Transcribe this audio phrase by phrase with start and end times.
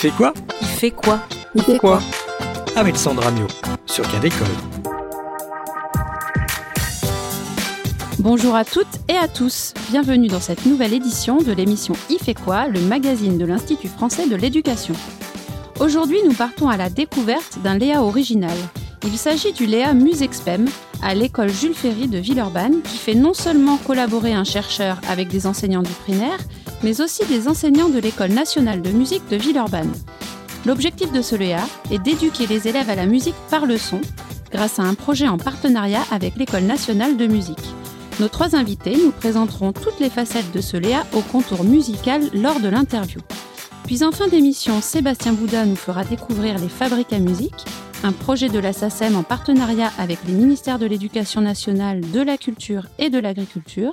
[0.00, 1.20] fait quoi Il fait quoi
[1.54, 2.00] Il fait quoi
[2.74, 3.46] Avec Sandra Mio
[3.84, 4.48] sur Cadécole.
[8.18, 9.74] Bonjour à toutes et à tous.
[9.90, 14.26] Bienvenue dans cette nouvelle édition de l'émission Il fait quoi, le magazine de l'Institut français
[14.26, 14.94] de l'éducation.
[15.80, 18.56] Aujourd'hui, nous partons à la découverte d'un Léa original.
[19.04, 20.66] Il s'agit du Léa Musexpem
[21.02, 25.46] à l'école Jules Ferry de Villeurbanne qui fait non seulement collaborer un chercheur avec des
[25.46, 26.38] enseignants du primaire,
[26.82, 29.92] mais aussi des enseignants de l'école nationale de musique de Villeurbanne.
[30.66, 34.00] L'objectif de ce Léa est d'éduquer les élèves à la musique par le son
[34.52, 37.74] grâce à un projet en partenariat avec l'école nationale de musique.
[38.18, 42.60] Nos trois invités nous présenteront toutes les facettes de ce Léa au contour musical lors
[42.60, 43.20] de l'interview.
[43.86, 47.64] Puis en fin d'émission, Sébastien Bouda nous fera découvrir les fabriques à musique,
[48.02, 48.70] un projet de la
[49.14, 53.92] en partenariat avec les ministères de l'Éducation nationale, de la Culture et de l'Agriculture.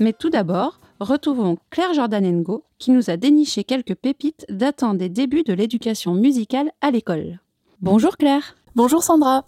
[0.00, 5.44] Mais tout d'abord, retrouvons Claire Jordanengo qui nous a déniché quelques pépites datant des débuts
[5.44, 7.40] de l'éducation musicale à l'école.
[7.80, 8.56] Bonjour Claire.
[8.74, 9.44] Bonjour Sandra.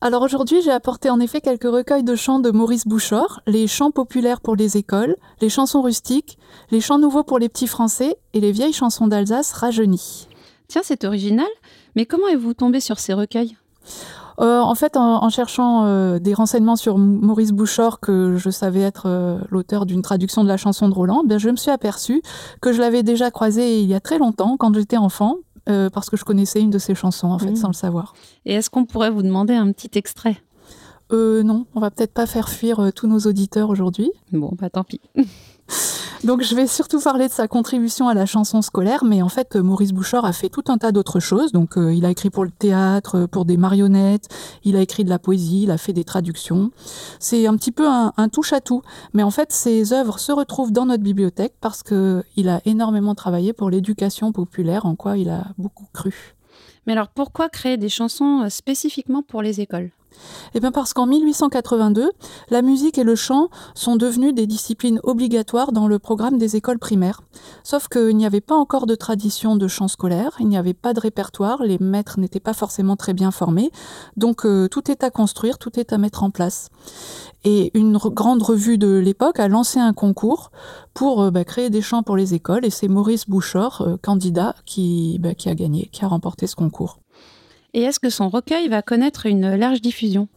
[0.00, 3.90] Alors aujourd'hui, j'ai apporté en effet quelques recueils de chants de Maurice Bouchard, les chants
[3.90, 6.38] populaires pour les écoles, les chansons rustiques,
[6.70, 10.28] les chants nouveaux pour les petits français et les vieilles chansons d'Alsace rajeunies.
[10.68, 11.48] Tiens, c'est original,
[11.96, 13.56] mais comment êtes-vous tombé sur ces recueils?
[14.40, 19.06] Euh, en fait, en, cherchant euh, des renseignements sur Maurice Bouchard, que je savais être
[19.06, 22.22] euh, l'auteur d'une traduction de la chanson de Roland, ben, je me suis aperçue
[22.60, 25.36] que je l'avais déjà croisé il y a très longtemps, quand j'étais enfant,
[25.92, 27.56] parce que je connaissais une de ses chansons, en fait, mmh.
[27.56, 28.14] sans le savoir.
[28.46, 30.38] Et est-ce qu'on pourrait vous demander un petit extrait?
[31.12, 34.10] Non, on va peut-être pas faire fuir tous nos auditeurs aujourd'hui.
[34.32, 35.02] Bon, bah tant pis.
[36.24, 39.54] Donc je vais surtout parler de sa contribution à la chanson scolaire, mais en fait
[39.54, 41.52] Maurice Bouchard a fait tout un tas d'autres choses.
[41.52, 44.28] Donc euh, il a écrit pour le théâtre, pour des marionnettes,
[44.64, 46.72] il a écrit de la poésie, il a fait des traductions.
[47.20, 48.82] C'est un petit peu un, touche à tout,
[49.14, 53.14] mais en fait ses œuvres se retrouvent dans notre bibliothèque parce que il a énormément
[53.14, 56.34] travaillé pour l'éducation populaire, en quoi il a beaucoup cru.
[56.86, 59.90] Mais alors pourquoi créer des chansons euh, spécifiquement pour les écoles?
[60.54, 62.10] Eh bien parce qu'en 1882,
[62.50, 66.78] la musique et le chant sont devenus des disciplines obligatoires dans le programme des écoles
[66.78, 67.20] primaires.
[67.62, 70.94] Sauf qu'il n'y avait pas encore de tradition de chant scolaire, il n'y avait pas
[70.94, 73.70] de répertoire, les maîtres n'étaient pas forcément très bien formés,
[74.16, 76.68] donc euh, tout est à construire, tout est à mettre en place.
[77.44, 80.50] Et une grande revue de l'époque a lancé un concours
[80.94, 84.54] pour euh, bah, créer des chants pour les écoles, et c'est Maurice Bouchard, euh, candidat,
[85.20, 86.98] bah, qui a gagné, qui a remporté ce concours.
[87.74, 90.28] Et est-ce que son recueil va connaître une large diffusion?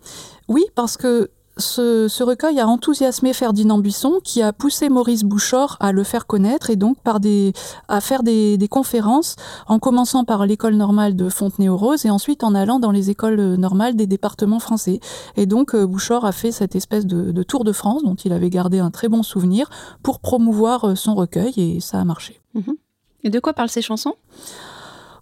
[0.47, 5.92] Oui, parce que ce, recueil a enthousiasmé Ferdinand Buisson, qui a poussé Maurice Bouchard à
[5.92, 7.53] le faire connaître et donc par des,
[7.88, 9.36] à faire des, conférences,
[9.68, 13.96] en commençant par l'école normale de Fontenay-aux-Roses et ensuite en allant dans les écoles normales
[13.96, 15.00] des départements français.
[15.36, 18.50] Et donc euh, Bouchard a fait cette espèce de, tour de France dont il avait
[18.50, 19.69] gardé un très bon souvenir
[20.03, 22.40] pour promouvoir euh, son recueil et ça a marché.
[22.53, 22.75] Mhm.
[23.24, 24.16] Et de quoi parlent ces chansons?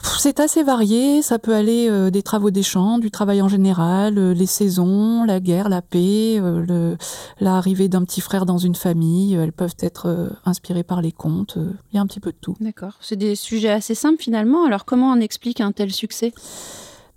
[0.01, 4.17] C'est assez varié, ça peut aller euh, des travaux des champs, du travail en général,
[4.17, 6.95] euh, les saisons, la guerre, la paix, euh,
[7.39, 11.95] l'arrivée d'un petit frère dans une famille, elles peuvent être inspirées par les contes, il
[11.95, 12.55] y a un petit peu de tout.
[12.59, 16.33] D'accord, c'est des sujets assez simples finalement, alors comment on explique un tel succès?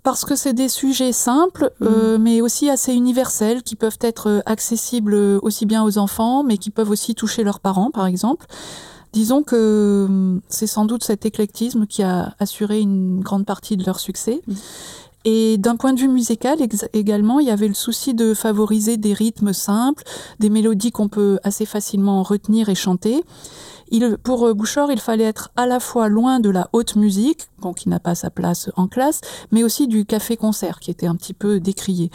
[0.03, 2.17] Parce que c'est des sujets simples, mmh.
[2.19, 6.89] mais aussi assez universels, qui peuvent être accessibles aussi bien aux enfants, mais qui peuvent
[6.89, 8.45] aussi toucher leurs parents, par exemple.
[9.13, 13.85] Disons que hum, c'est sans doute cet éclectisme qui a assuré une grande partie de
[13.85, 14.41] leur succès.
[15.25, 16.57] Et d'un point de vue musical
[16.91, 20.03] également, il y avait le souci de favoriser des rythmes simples,
[20.39, 23.23] des mélodies qu'on peut assez facilement retenir et chanter.
[24.23, 27.73] Pour euh, Bouchard, il fallait être à la fois loin de la haute musique, bon,
[27.73, 29.21] qui n'a pas sa place en classe,
[29.51, 32.09] mais aussi du café-concert, qui était un petit peu décrié.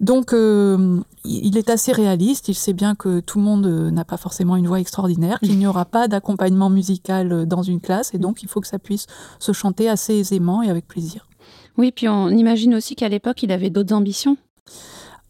[0.00, 4.04] Donc, euh, il est assez réaliste, il sait bien que tout le monde euh, n'a
[4.04, 8.18] pas forcément une voix extraordinaire, qu'il n'y aura pas d'accompagnement musical dans une classe, et
[8.18, 9.06] donc il faut que ça puisse
[9.38, 11.28] se chanter assez aisément et avec plaisir.
[11.76, 14.36] Oui, puis on imagine aussi qu'à l'époque, il avait d'autres ambitions.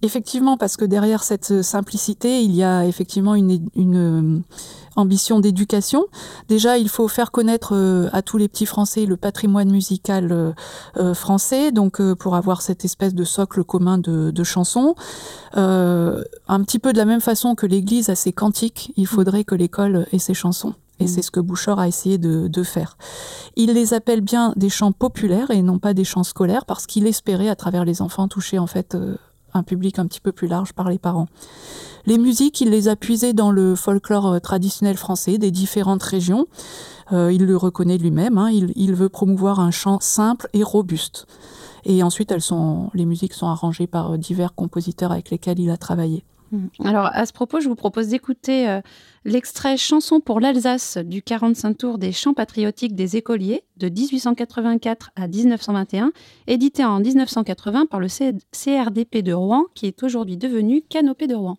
[0.01, 4.45] Effectivement, parce que derrière cette simplicité, il y a effectivement une, une
[4.99, 6.07] ambition d'éducation.
[6.49, 10.53] Déjà, il faut faire connaître euh, à tous les petits Français le patrimoine musical euh,
[10.99, 14.95] euh, français, donc pour avoir cette espèce de socle commun de, de chansons.
[15.55, 19.55] un petit peu de la même façon que l'Église a ses cantiques, il faudrait que
[19.55, 20.75] l'école ait ses chansons.
[21.01, 21.09] Et mm.
[21.09, 22.97] c'est ce que Bouchard a essayé de, de, faire.
[23.56, 27.06] Il les appelle bien des chants populaires et non pas des chants scolaires parce qu'il
[27.06, 28.97] espérait, à travers les enfants, toucher en fait
[29.55, 31.29] un public un petit peu plus large par les parents.
[32.06, 36.47] Les musiques, il les a puisées dans le folklore euh, traditionnel français des différentes régions.
[37.12, 38.39] Euh, il le reconnaît lui-même.
[38.39, 38.50] Hein.
[38.50, 41.27] il, veut promouvoir un chant simple et robuste.
[41.85, 45.71] Et ensuite, elles sont, les musiques sont arrangées par euh, divers compositeurs avec lesquels il
[45.71, 46.25] a travaillé.
[46.51, 46.67] Mmh.
[46.85, 48.81] Alors à ce propos, je vous propose d'écouter
[49.29, 55.29] l'extrait Chanson pour l'Alsace du 45 tours des chants patriotiques des écoliers de 1884 à
[55.29, 56.13] 1921,
[56.47, 61.59] édité en 1980 par le CRDP de Rouen, qui est aujourd'hui devenu Canopée de Rouen.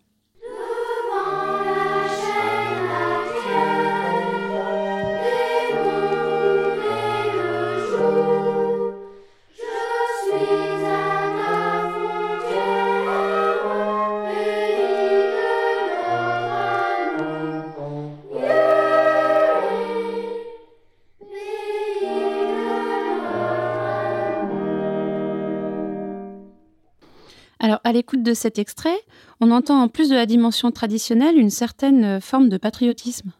[27.90, 29.00] À l'écoute de cet extrait,
[29.40, 33.32] on entend en plus de la dimension traditionnelle une certaine euh, forme de patriotisme.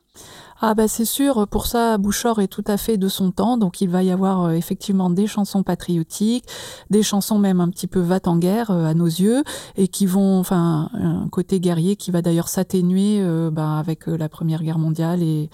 [0.60, 3.80] Ah bah c'est sûr, pour ça Bouchard est tout à fait de son temps, donc
[3.80, 6.44] il va y avoir euh, effectivement des chansons patriotiques,
[6.90, 9.44] des chansons même un petit peu va en guerre euh, à nos yeux,
[9.76, 14.64] et qui vont, enfin un côté guerrier qui va d'ailleurs s'atténuer bah, avec la Première
[14.64, 15.48] Guerre mondiale et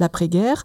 [0.00, 0.64] l'après-guerre.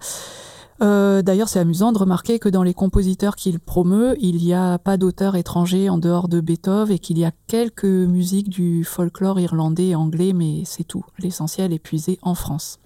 [0.81, 4.77] Euh, d'ailleurs, c'est amusant de remarquer que dans les compositeurs qu'il promeut, il n'y a
[4.77, 9.39] pas d'auteurs étrangers en dehors de Beethoven et qu'il y a quelques musiques du folklore
[9.39, 11.05] irlandais et anglais, mais c'est tout.
[11.19, 12.79] L'essentiel est puisé en France.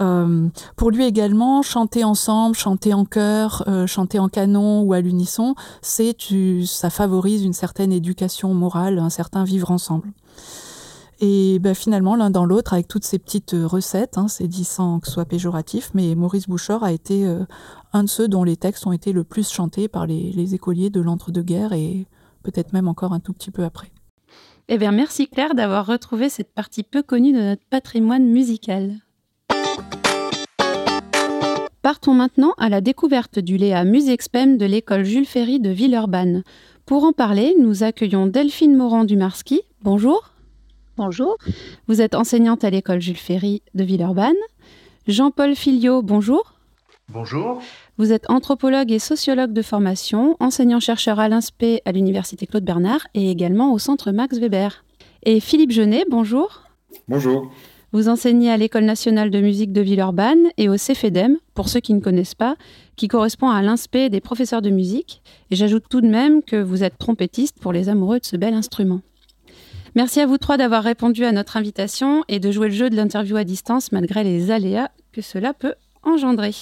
[0.00, 5.00] Euh, pour lui également, chanter ensemble, chanter en chœur, euh, chanter en canon ou à
[5.00, 6.16] l'unisson, c'est
[6.64, 10.08] ça favorise une certaine éducation morale, un certain vivre ensemble.
[11.22, 14.64] Et ben, finalement, l'un dans l'autre, avec toutes ces petites euh, recettes, hein, c'est dit
[14.64, 17.44] sans que ce soit péjoratif, mais Maurice Bouchard a été euh,
[17.92, 21.00] un de ceux dont les textes ont été le plus chantés par les, écoliers de
[21.00, 22.06] l'entre-deux-guerres et
[22.42, 23.92] peut-être même encore un tout petit peu après.
[24.68, 28.94] Eh bien, merci Claire d'avoir retrouvé cette partie peu connue de notre patrimoine musical.
[31.82, 36.44] Partons maintenant à la découverte du Léa Musexpem de l'école Jules Ferry de Villeurbanne.
[36.86, 39.60] Pour en parler, nous accueillons Delphine Morand du Marski.
[39.82, 40.30] Bonjour.
[41.00, 41.38] Bonjour.
[41.88, 44.34] Vous êtes enseignante à l'école Jules Ferry de Villeurbanne.
[45.08, 46.52] Jean-Paul Filiot, bonjour.
[47.08, 47.62] Bonjour.
[47.96, 53.30] Vous êtes anthropologue et sociologue de formation, enseignant-chercheur à l'INSPE à l'Université Claude Bernard et
[53.30, 54.84] également au Centre Max Weber.
[55.22, 56.64] Et Philippe Genet, bonjour.
[57.08, 57.50] Bonjour.
[57.92, 61.94] Vous enseignez à l'École nationale de musique de Villeurbanne et au CFEDEM, pour ceux qui
[61.94, 62.56] ne connaissent pas,
[62.96, 65.22] qui correspond à l'INSPE des professeurs de musique.
[65.50, 68.52] Et j'ajoute tout de même que vous êtes trompettiste pour les amoureux de ce bel
[68.52, 69.00] instrument.
[69.96, 72.96] Merci à vous trois d'avoir répondu à notre invitation et de jouer le jeu de
[72.96, 76.54] l'interview à distance malgré les aléas que cela peut engendrer.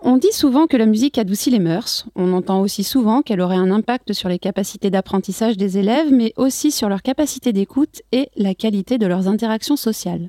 [0.00, 2.06] On dit souvent que la musique adoucit les mœurs.
[2.16, 6.32] On entend aussi souvent qu'elle aurait un impact sur les capacités d'apprentissage des élèves, mais
[6.36, 10.28] aussi sur leur capacité d'écoute et la qualité de leurs interactions sociales.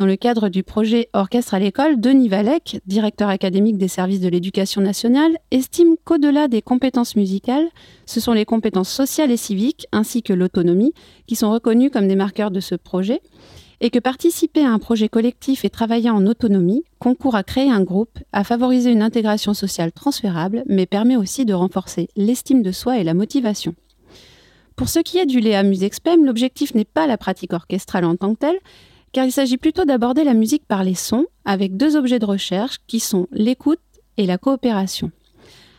[0.00, 4.30] Dans le cadre du projet Orchestre à l'école, Denis Valec, directeur académique des services de
[4.30, 7.68] l'éducation nationale, estime qu'au-delà des compétences musicales,
[8.06, 10.94] ce sont les compétences sociales et civiques, ainsi que l'autonomie,
[11.26, 13.20] qui sont reconnues comme des marqueurs de ce projet,
[13.82, 17.82] et que participer à un projet collectif et travailler en autonomie concourt à créer un
[17.82, 22.96] groupe, à favoriser une intégration sociale transférable, mais permet aussi de renforcer l'estime de soi
[22.96, 23.74] et la motivation.
[24.76, 28.32] Pour ce qui est du Léa Musexpem, l'objectif n'est pas la pratique orchestrale en tant
[28.32, 28.58] que telle,
[29.12, 32.78] car il s'agit plutôt d'aborder la musique par les sons, avec deux objets de recherche
[32.86, 33.80] qui sont l'écoute
[34.16, 35.10] et la coopération.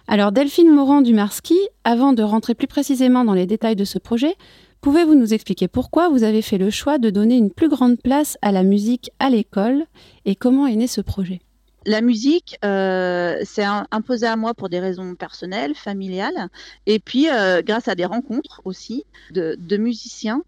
[0.07, 3.99] Alors Delphine Morand du Marski, avant de rentrer plus précisément dans les détails de ce
[3.99, 4.35] projet,
[4.81, 8.37] pouvez-vous nous expliquer pourquoi vous avez fait le choix de donner une plus grande place
[8.41, 9.85] à la musique à l'école
[10.25, 11.39] et comment est né ce projet?
[11.87, 16.49] La musique, euh, c'est imposé à moi pour des raisons personnelles, familiales,
[16.85, 20.43] et puis euh, grâce à des rencontres aussi de, de musiciens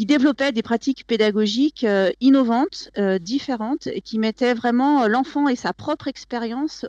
[0.00, 5.56] qui développait des pratiques pédagogiques euh, innovantes, euh, différentes, et qui mettaient vraiment l'enfant et
[5.56, 6.86] sa propre expérience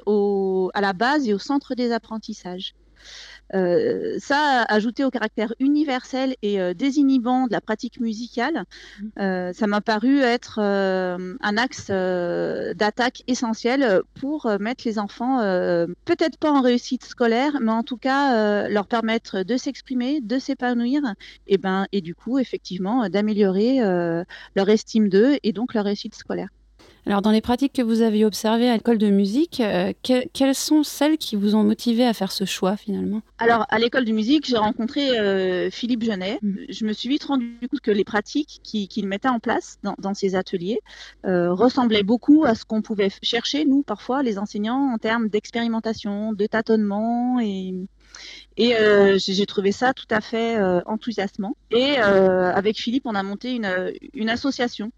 [0.74, 2.74] à la base et au centre des apprentissages.
[3.54, 8.64] Euh, ça, ajouté au caractère universel et euh, désinhibant de la pratique musicale,
[9.00, 9.08] mmh.
[9.20, 15.40] euh, ça m'a paru être un axe d'attaque essentiel pour mettre les enfants,
[16.06, 21.02] peut-être pas en réussite scolaire, mais en tout cas leur permettre de s'exprimer, de s'épanouir,
[21.48, 23.80] et ben et du coup effectivement d'améliorer
[24.56, 26.50] leur estime d'eux et donc leur réussite scolaire.
[27.06, 30.84] Alors, dans les pratiques que vous avez observées à l'école de musique, euh, quelles sont
[30.84, 33.22] celles qui vous ont motivé à faire ce choix finalement?
[33.40, 36.38] Alors, à l'école de musique, j'ai rencontré euh, Philippe Genet.
[36.42, 36.56] Mm.
[36.70, 40.14] Je me suis vite rendu compte que les pratiques qu'il mettait en place dans, dans
[40.14, 40.80] ses ateliers
[41.26, 46.34] euh, ressemblaient beaucoup à ce qu'on pouvait chercher, nous, parfois, les enseignants, en termes d'expérimentation,
[46.34, 47.74] de tâtonnement et
[48.58, 51.56] et euh, j'ai trouvé ça tout à fait euh, enthousiasmant.
[51.72, 54.92] Et euh, avec Philippe, on a monté une, une association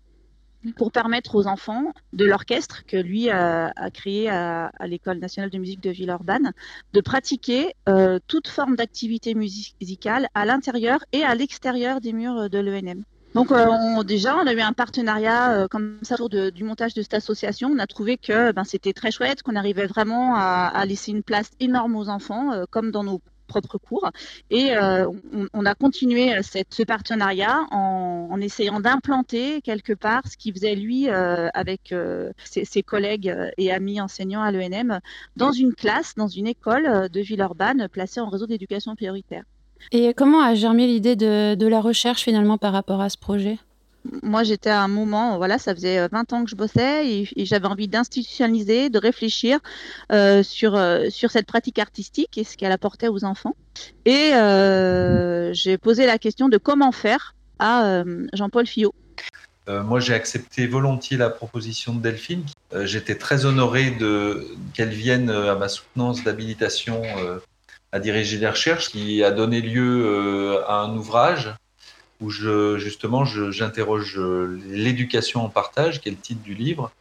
[0.76, 5.82] pour permettre aux enfants de l'orchestre que lui a, créé à, l'École nationale de musique
[5.82, 6.52] de Villeurbanne
[6.94, 12.60] de pratiquer euh, toute forme d'activité musicale à l'intérieur et à l'extérieur des murs de
[12.60, 13.04] l'ENM.
[13.34, 17.16] Donc on, déjà, on a eu un partenariat comme ça autour du montage de cette
[17.16, 17.70] association.
[17.74, 21.24] On a trouvé que ben, c'était très chouette, qu'on arrivait vraiment à, à, laisser une
[21.24, 23.22] place énorme aux enfants, comme dans nos
[23.54, 24.10] propres cours.
[24.50, 25.08] Et euh,
[25.54, 30.76] on, a continué euh, cette, ce partenariat en, essayant d'implanter quelque part ce qu'il faisait
[30.76, 31.94] lui euh, avec
[32.44, 35.00] ses, collègues et amis enseignants à l'ENM
[35.38, 39.44] dans une classe, dans une école de Villeurbanne placée en réseau d'éducation prioritaire.
[39.92, 43.60] Et comment a germé l'idée de la recherche finalement par rapport à ce projet?
[44.22, 47.46] Moi, j'étais à un moment, voilà, ça faisait 20 euh, ans que je bossais et,
[47.46, 49.60] j'avais envie d'institutionnaliser, de réfléchir
[50.12, 53.56] euh, sur, euh, sur cette pratique artistique et ce qu'elle apportait aux enfants.
[54.06, 54.32] Et
[55.54, 58.94] j'ai posé la question de comment faire à Jean-Paul Fillot.
[59.68, 62.44] moi, j'ai accepté volontiers la proposition de Delphine.
[62.82, 63.98] J'étais très honoré
[64.74, 67.02] qu'elle vienne à ma soutenance d'habilitation
[67.92, 71.56] à diriger les recherches, qui a donné lieu à un ouvrage
[72.24, 74.18] où justement j'interroge
[74.70, 76.92] l'éducation en partage, qui est le titre du livre,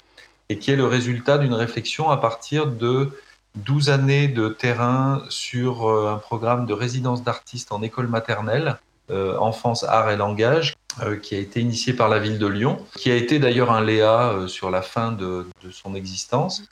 [0.48, 3.10] et qui est le résultat d'une réflexion à partir de
[3.56, 8.78] 12 années de terrain sur euh, un programme de résidence d'artistes en école maternelle,
[9.10, 12.84] euh, enfance, art et langage, euh, qui a été initié par la ville de Lyon,
[12.96, 16.64] qui a été d'ailleurs un Léa sur la fin de, de son existence.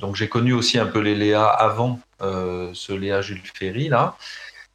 [0.00, 4.16] Donc j'ai connu aussi un peu les Léa avant ce Léa Jules Ferry là.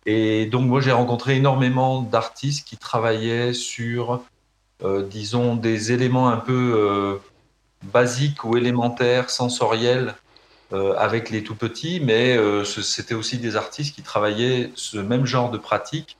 [0.07, 4.23] Et donc moi j'ai rencontré énormément d'artistes qui travaillaient sur,
[4.81, 7.17] euh, disons, des éléments un peu euh,
[7.83, 10.15] basiques ou élémentaires, sensoriels,
[10.71, 15.51] euh, avec les tout petits, mais c'était aussi des artistes qui travaillaient ce même genre
[15.51, 16.17] de pratique.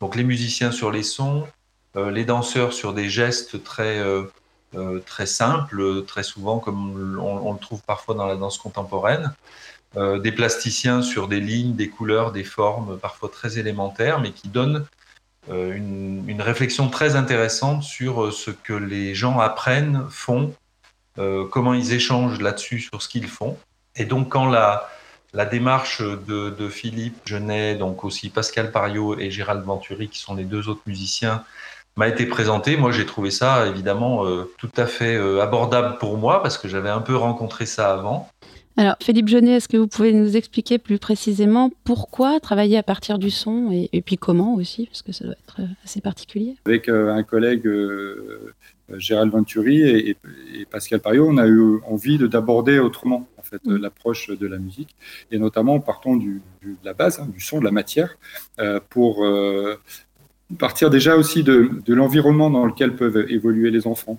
[0.00, 1.46] Donc les musiciens sur les sons,
[1.94, 4.02] les danseurs sur des gestes très,
[5.06, 9.34] très simples, très souvent comme on, le trouve parfois dans la danse contemporaine.
[9.96, 14.48] Euh, des plasticiens sur des lignes, des couleurs, des formes parfois très élémentaires, mais qui
[14.48, 14.84] donnent
[15.50, 20.54] euh, une, réflexion très intéressante sur euh, ce que les gens apprennent, font,
[21.50, 23.56] comment ils échangent là-dessus sur ce qu'ils font.
[23.94, 24.86] Et donc quand la,
[25.32, 30.44] la démarche de, Philippe Genet, donc aussi Pascal Pariot et Gérald Venturi, qui sont les
[30.44, 31.42] deux autres musiciens,
[31.96, 34.26] m'a été présentée, moi j'ai trouvé ça évidemment
[34.58, 38.30] tout à fait abordable pour moi parce que j'avais un peu rencontré ça avant.
[38.78, 43.18] Alors, Philippe Jeunet, est-ce que vous pouvez nous expliquer plus précisément pourquoi travailler à partir
[43.18, 46.56] du son et, puis comment aussi, parce que ça doit être euh, assez particulier?
[46.66, 48.52] Avec euh, un collègue, euh,
[48.98, 50.16] Gérald Venturi et,
[50.70, 53.76] Pascal Pariot, on a eu envie d'aborder autrement en fait, mm.
[53.76, 54.94] l'approche de la musique,
[55.30, 58.18] et notamment en partant du, de la base, hein, du son, de la matière,
[58.90, 59.26] pour
[60.58, 64.18] partir déjà aussi de, de l'environnement dans lequel peuvent évoluer les enfants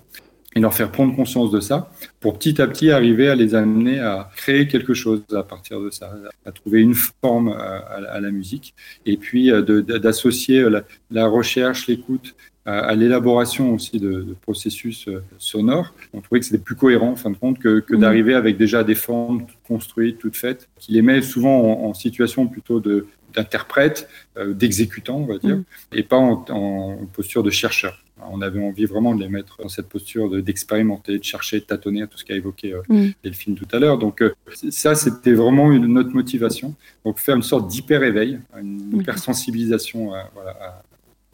[0.58, 1.88] et leur faire prendre conscience de ça
[2.18, 5.88] pour petit à petit arriver à les amener à créer quelque chose à partir de
[5.88, 6.12] ça,
[6.44, 8.74] à trouver une forme à, la musique
[9.06, 10.66] et puis euh, d'associer
[11.10, 12.34] la, recherche, l'écoute
[12.66, 15.94] à, l'élaboration aussi de, processus euh, sonores.
[16.12, 18.00] On trouvait que c'était plus cohérent en fin de compte que, mmh.
[18.00, 22.48] d'arriver avec déjà des formes toutes construites, toutes faites, qui les met souvent en, situation
[22.48, 25.64] plutôt de d'interprète, euh, d'exécutant, on va dire, mmh.
[25.92, 28.02] et pas en, en posture de chercheur.
[28.30, 32.06] On avait envie vraiment de les mettre dans cette posture d'expérimenter, de, chercher, de tâtonner,
[32.06, 33.10] tout ce qu'a évoqué euh, mm.
[33.22, 33.98] Delphine tout à l'heure.
[33.98, 34.34] Donc euh,
[34.70, 36.74] ça, c'était vraiment une, notre motivation.
[37.04, 40.12] Donc faire une sorte d'hyper-éveil, une hyper-sensibilisation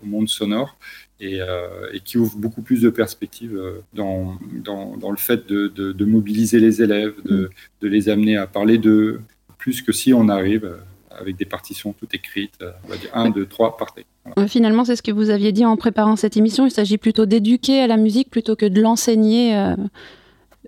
[0.02, 0.76] au monde sonore
[1.20, 3.58] et, euh, et, qui ouvre beaucoup plus de perspectives
[3.92, 7.48] dans, dans, le fait de, mobiliser les élèves, de, mm.
[7.82, 9.20] de les amener à parler d'eux,
[9.58, 10.76] plus que si on arrive
[11.18, 14.06] avec des partitions toutes écrites, on va dire 1, 2, 3, partez.
[14.48, 16.66] Finalement, c'est ce que vous aviez dit en préparant cette émission.
[16.66, 19.74] Il s'agit plutôt d'éduquer à la musique plutôt que de l'enseigner euh,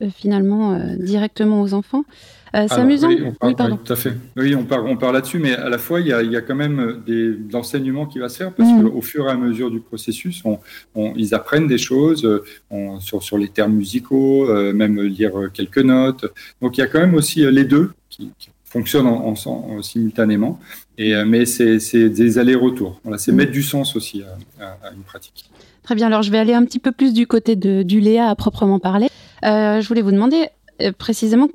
[0.02, 2.04] euh, finalement euh, directement aux enfants.
[2.52, 3.08] c'est amusant.
[3.08, 3.78] Oui, pardon.
[3.82, 4.12] tout à fait.
[4.36, 6.36] Oui, on parle, on parle là-dessus, mais à la fois, il y a, il y
[6.36, 8.90] a quand même des, enseignements qui va se faire parce mm.
[8.90, 10.58] qu'au fur et à mesure du processus, on,
[11.16, 12.42] ils apprennent des choses
[13.00, 16.26] sur, sur les termes musicaux, même lire quelques notes.
[16.60, 20.58] Donc, il y a quand même aussi les deux qui, qui fonctionnent en, simultanément.
[20.98, 23.00] Et, euh, mais c'est des allers-retours.
[23.04, 23.36] Voilà, c'est mm.
[23.36, 24.22] mettre du sens aussi
[24.60, 25.50] à, une pratique.
[25.82, 26.08] Très bien.
[26.08, 28.78] Alors, je vais aller un petit peu plus du côté de, du Léa à proprement
[28.78, 29.08] parler.
[29.44, 30.48] Euh, je voulais vous demander
[30.82, 31.48] euh, précisément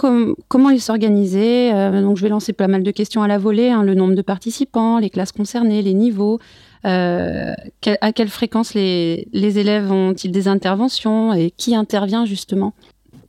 [0.47, 1.71] comment il s'organisait.
[2.01, 3.69] donc, je vais lancer pas mal de questions à la volée.
[3.69, 6.39] Hein, le nombre de participants, les classes concernées, les niveaux.
[6.83, 12.73] à quelle fréquence les, les élèves ont-ils des interventions et qui intervient justement?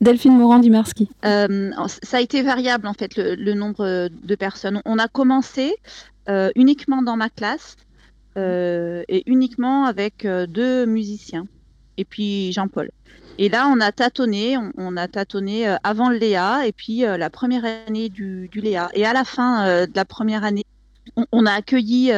[0.03, 1.09] Delphine Morand-Dimarski.
[1.25, 1.71] Euh,
[2.03, 4.83] ça a été variable en fait le, nombre de personnes.
[4.85, 5.77] On a commencé
[6.29, 7.77] euh, uniquement dans ma classe
[8.37, 11.47] euh, et uniquement avec deux musiciens
[11.99, 12.91] et puis Jean-Paul.
[13.39, 17.65] Et là, on a tâtonné, on, a tâtonné avant le Léa et puis la première
[17.65, 18.91] année du, Léa.
[18.95, 20.65] Et à la fin de la première année,
[21.31, 22.11] on, a accueilli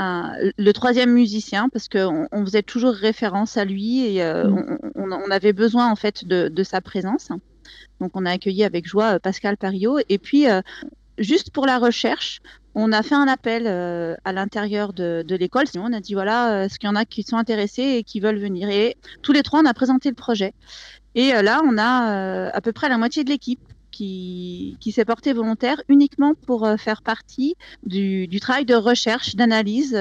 [0.00, 4.78] le troisième musicien parce qu'on on faisait toujours référence à lui et mm.
[4.94, 7.28] on, on, avait besoin en fait de, de, sa présence.
[8.00, 10.46] Donc on a accueilli avec joie Pascal Pario et puis
[11.20, 12.40] juste pour la recherche,
[12.74, 15.66] on a fait un appel euh, à l'intérieur de, l'école.
[15.76, 18.20] On a dit voilà, euh, est-ce qu'il y en a qui sont intéressés et qui
[18.20, 18.68] veulent venir?
[18.68, 20.54] Et tous les trois, on a présenté le projet.
[21.14, 23.60] Et euh, là, on a à peu près la moitié de l'équipe
[24.80, 27.54] qui, s'est portée volontaire uniquement pour faire partie
[27.84, 29.94] du, du travail de recherche, d'analyse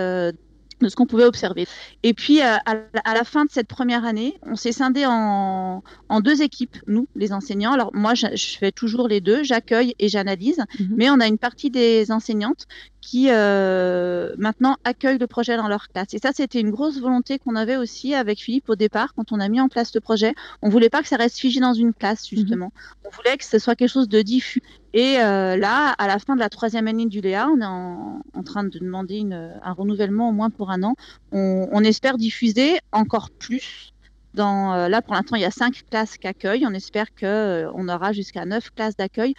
[0.81, 1.67] de ce qu'on pouvait observer.
[2.03, 5.81] Et puis, euh, à, la fin de cette première année, on s'est scindé en,
[6.21, 7.73] deux équipes, nous, les enseignants.
[7.73, 8.27] Alors, moi, je,
[8.57, 10.93] fais toujours les deux, j'accueille et j'analyse, mhm.
[10.95, 12.65] mais on a une partie des enseignantes
[13.09, 16.13] qui euh, maintenant accueillent le projet dans leur classe.
[16.13, 19.39] Et ça, c'était une grosse volonté qu'on avait aussi avec Philippe au départ, quand on
[19.39, 20.35] a mis en place le projet.
[20.61, 22.37] On voulait pas que ça reste figé dans une classe, mhm.
[22.37, 22.71] justement.
[23.03, 24.61] On voulait que ce soit quelque chose de diffus.
[24.93, 28.43] Et euh, là, à la fin de la troisième année du Léa, on est en,
[28.43, 30.93] train de demander une, un renouvellement au moins pour un an.
[31.31, 33.91] On, espère diffuser encore plus.
[34.35, 36.67] Dans, euh, là, pour l'instant, il y a cinq classes qui accueillent.
[36.67, 39.33] On espère qu'on on aura jusqu'à neuf classes d'accueil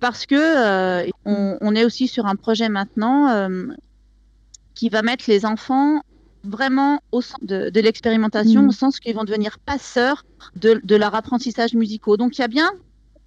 [0.00, 3.48] parce que on, on, est aussi sur un projet maintenant
[4.74, 6.02] qui va mettre les enfants
[6.44, 8.68] vraiment au centre de, de l'expérimentation, mmh.
[8.68, 10.24] au sens qu'ils vont devenir passeurs
[10.56, 12.16] de, de leur apprentissage musicaux.
[12.16, 12.70] Donc, il y a bien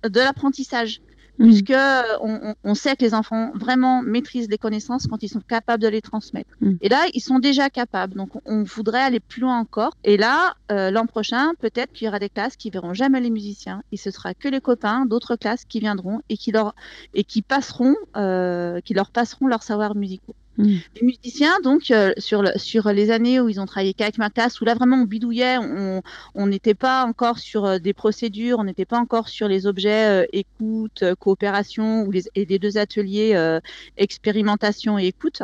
[0.07, 1.01] de l'apprentissage
[1.39, 1.45] Mm.
[1.45, 5.41] puisque euh, on, on, sait que les enfants vraiment maîtrisent les connaissances quand ils sont
[5.41, 6.49] capables de les transmettre.
[6.61, 6.73] Mm.
[6.81, 8.15] Et là, ils sont déjà capables.
[8.15, 9.93] Donc, on voudrait aller plus loin encore.
[10.03, 13.29] Et là, euh, l'an prochain, peut-être qu'il y aura des classes qui verront jamais les
[13.29, 13.83] musiciens.
[13.91, 16.73] Et ce sera que les copains d'autres classes qui viendront et qui leur
[17.13, 20.35] et qui passeront, euh, qui leur passeront leurs savoirs musicaux.
[20.57, 20.77] Mm.
[20.99, 24.59] Les musiciens, donc, euh, sur, sur les années où ils ont travaillé qu'avec ma classe,
[24.59, 28.85] où là vraiment on bidouillait, on n'était pas encore sur euh, des procédures, on n'était
[28.85, 33.57] pas encore sur les objets euh, écoute, coopération ou les, et les deux ateliers
[33.97, 35.41] expérimentation et écoute.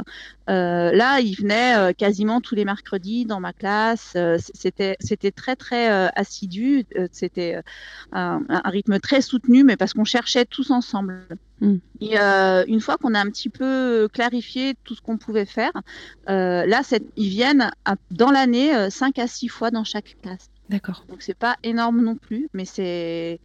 [0.47, 4.17] là, ils venaient quasiment tous les mercredis dans ma classe.
[4.53, 7.61] c'était c'était très très assidu, c'était
[8.11, 11.27] un, rythme très soutenu, mais parce qu'on cherchait tous ensemble.
[11.63, 11.77] Mm.
[12.01, 15.71] Et euh, une fois qu'on a un petit peu clarifié tout ce qu'on pouvait faire,
[16.29, 16.81] euh, là,
[17.15, 17.71] ils viennent
[18.11, 20.49] dans l'année 5 euh, à 6 fois dans chaque classe.
[20.69, 21.05] D'accord.
[21.09, 23.39] Donc c'est pas énorme non plus, mais c'est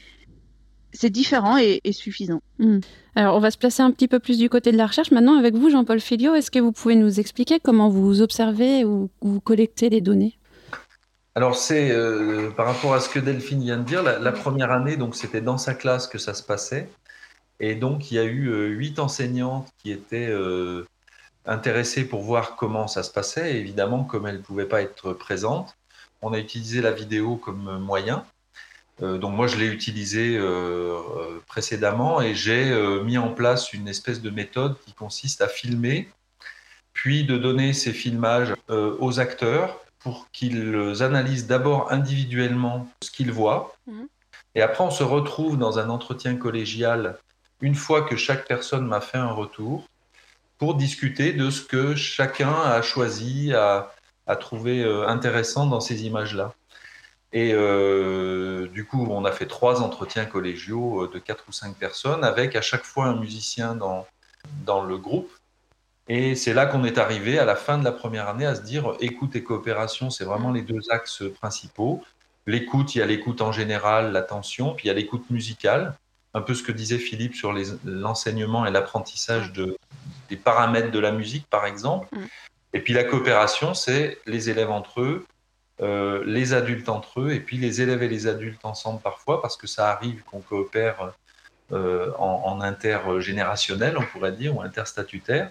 [0.93, 2.40] c'est différent et, suffisant.
[2.59, 2.79] Mm.
[3.14, 5.11] Alors, on va se placer un petit peu plus du côté de la recherche.
[5.11, 9.11] Maintenant, avec vous, Jean-Paul Filio, est-ce que vous pouvez nous expliquer comment vous observez ou,
[9.21, 10.38] vous collectez les données?
[11.35, 11.95] Alors c'est
[12.57, 15.59] par rapport à ce que Delphine vient de dire, la première année, donc c'était dans
[15.59, 16.88] sa classe que ça se passait.
[17.61, 20.87] Et donc, il y a eu euh, huit enseignantes qui étaient euh,
[21.44, 23.57] intéressées pour voir comment ça se passait.
[23.57, 25.77] évidemment, comme elles ne pouvaient pas être présentes,
[26.23, 28.25] on a utilisé la vidéo comme moyen.
[29.03, 30.38] Euh, donc moi, je l'ai utilisé
[31.47, 32.73] précédemment et j'ai
[33.05, 36.09] mis en place une espèce de méthode qui consiste à filmer,
[36.92, 43.75] puis de donner ces filmages aux acteurs pour qu'ils analysent d'abord individuellement ce qu'ils voient.
[43.87, 44.05] Mmh.
[44.55, 47.18] Et après, on se retrouve dans un entretien collégial
[47.61, 49.88] une fois que chaque personne m'a fait un retour,
[50.59, 53.92] pour discuter de ce que chacun a choisi, a,
[54.40, 56.53] trouvé euh, intéressant dans ces images-là.
[57.33, 61.77] Et euh, du coup, on a fait trois entretiens collégiaux euh, de quatre ou cinq
[61.77, 64.07] personnes, avec à chaque fois un musicien dans,
[64.66, 65.31] dans le groupe.
[66.09, 68.62] Et c'est là qu'on est arrivé à la fin de la première année à se
[68.62, 72.03] dire écoute et coopération, c'est vraiment les deux axes principaux.
[72.47, 75.94] L'écoute, il y a l'écoute en général, l'attention, puis il y a l'écoute musicale
[76.38, 77.53] un peu ce que disait Philippe sur
[77.85, 79.77] l'enseignement et l'apprentissage de,
[80.29, 82.09] des paramètres de la musique, par exemple.
[82.12, 82.27] Mm.
[82.74, 85.27] Et puis la coopération, c'est les élèves entre eux,
[85.81, 89.57] euh, les adultes entre eux, et puis les élèves et les adultes ensemble parfois, parce
[89.57, 91.12] que ça arrive qu'on coopère
[91.72, 95.51] euh, en, intergénérationnel, on pourrait dire, ou interstatutaire.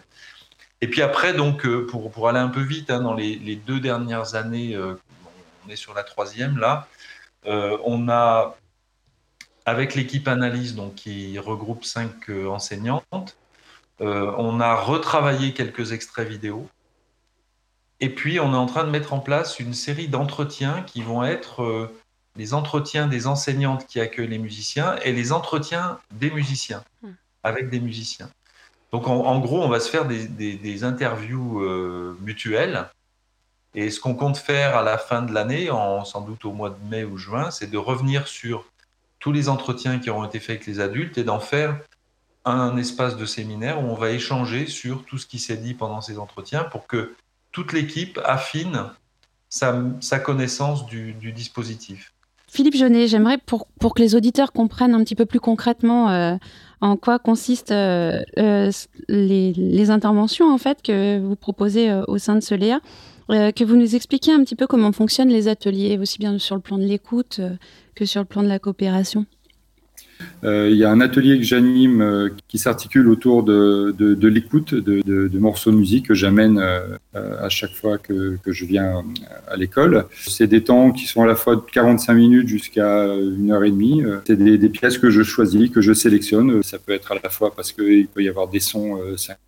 [0.79, 3.55] Et puis après, donc, euh, pour, pour aller un peu vite, hein, dans les, les,
[3.55, 6.87] deux dernières années, on est sur la troisième là,
[7.45, 8.55] on a
[9.67, 13.37] avec l'équipe analyse, donc, qui regroupe cinq euh, enseignantes,
[13.99, 16.69] euh, on a retravaillé quelques extraits vidéo.
[17.99, 21.25] Et puis, on est en train de mettre en place une série d'entretiens qui vont
[21.25, 21.93] être euh,
[22.37, 27.09] les entretiens des enseignantes qui accueillent les musiciens et les entretiens des musiciens, hmm.
[27.43, 28.29] avec des musiciens.
[28.93, 31.59] Donc, en, gros, on va se faire des, interviews
[32.21, 32.89] mutuelles.
[33.75, 35.67] Et ce qu'on compte faire à la fin de l'année,
[36.05, 38.63] sans doute au mois de mai ou juin, c'est de revenir sur
[39.27, 41.81] tous les entretiens qui auront été faits avec les adultes et d'en faire
[42.45, 45.99] un espace de séminaire où on va échanger sur tout ce qui s'est dit pendant
[45.99, 47.13] ces entretiens pour que
[47.51, 48.85] toute l'équipe affine
[49.49, 49.73] sa,
[50.23, 52.13] connaissance du, dispositif.
[52.47, 56.37] Philippe Jeunet, j'aimerais pour, que les auditeurs comprennent un petit peu plus concrètement euh,
[56.79, 58.71] en quoi consistent euh, euh,
[59.09, 62.55] les, les, interventions en fait que vous proposez au sein de ce
[63.29, 66.55] Léa, que vous nous expliquiez un petit peu comment fonctionnent les ateliers, aussi bien sur
[66.55, 67.41] le plan de l'écoute
[67.95, 69.25] que sur le plan de la coopération.
[70.43, 73.95] Euh, il y a un atelier que j'anime euh, qui s'articule autour de,
[74.27, 79.03] l'écoute de, morceaux de musique que j'amène euh, à chaque fois que, que je viens
[79.47, 80.05] à l'école.
[80.11, 83.71] C'est des temps qui sont à la fois de 45 minutes jusqu'à une heure et
[83.71, 84.03] demie.
[84.25, 86.61] C'est des, des, pièces que je choisis, que je sélectionne.
[86.63, 88.99] Ça peut être à la fois parce qu'il peut y avoir des sons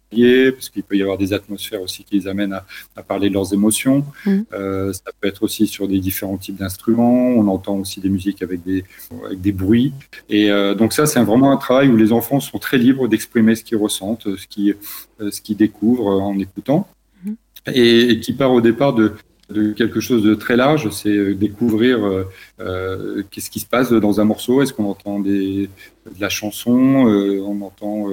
[0.10, 3.34] parce qu'il peut y avoir des atmosphères aussi qui les amènent à, à parler de
[3.34, 4.06] leurs émotions.
[4.26, 4.40] Mmh.
[4.54, 7.30] Euh, ça peut être aussi sur des différents types d'instruments.
[7.30, 8.84] On entend aussi des musiques avec des,
[9.26, 9.94] avec des bruits.
[10.30, 13.56] Et euh, donc ça, c'est vraiment un travail où les enfants sont très libres d'exprimer
[13.56, 14.76] ce qu'ils ressentent, ce qu'ils
[15.22, 16.88] euh, ce qu'ils découvrent en écoutant.
[17.24, 17.32] Mmh.
[17.74, 19.14] Et, et, qui part au départ de,
[19.50, 22.24] de quelque chose de très large, c'est euh, découvrir euh,
[22.60, 25.70] euh, qu'est-ce qui se passe dans un morceau, est-ce qu'on entend des,
[26.06, 28.08] de la chanson, euh, on entend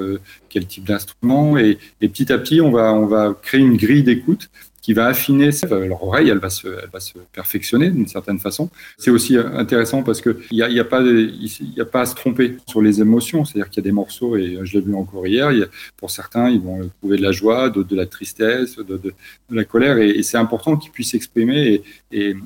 [0.49, 4.03] quel type d'instrument, et, et, petit à petit on va, on va créer une grille
[4.03, 4.49] d'écoute
[4.87, 8.71] qui va affiner leur oreille, elle va se, va se perfectionner d'une certaine façon.
[8.99, 12.59] C'est aussi intéressant parce qu'il n'y a, y a, pas, a pas à se tromper
[12.69, 15.51] sur les émotions, c'est-à-dire qu'il y a des morceaux, et je l'ai vu encore hier,
[15.97, 19.13] pour certains, ils vont trouver de la joie, d'autres de la tristesse, de,
[19.51, 22.37] la colère, et, c'est important qu'ils puissent exprimer et,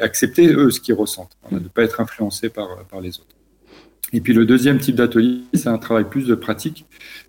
[0.00, 3.39] accepter eux ce qu'ils ressentent, de ne pas être influencés par les autres.
[4.12, 6.84] Et puis le deuxième type d'atelier, c'est un travail plus de pratique,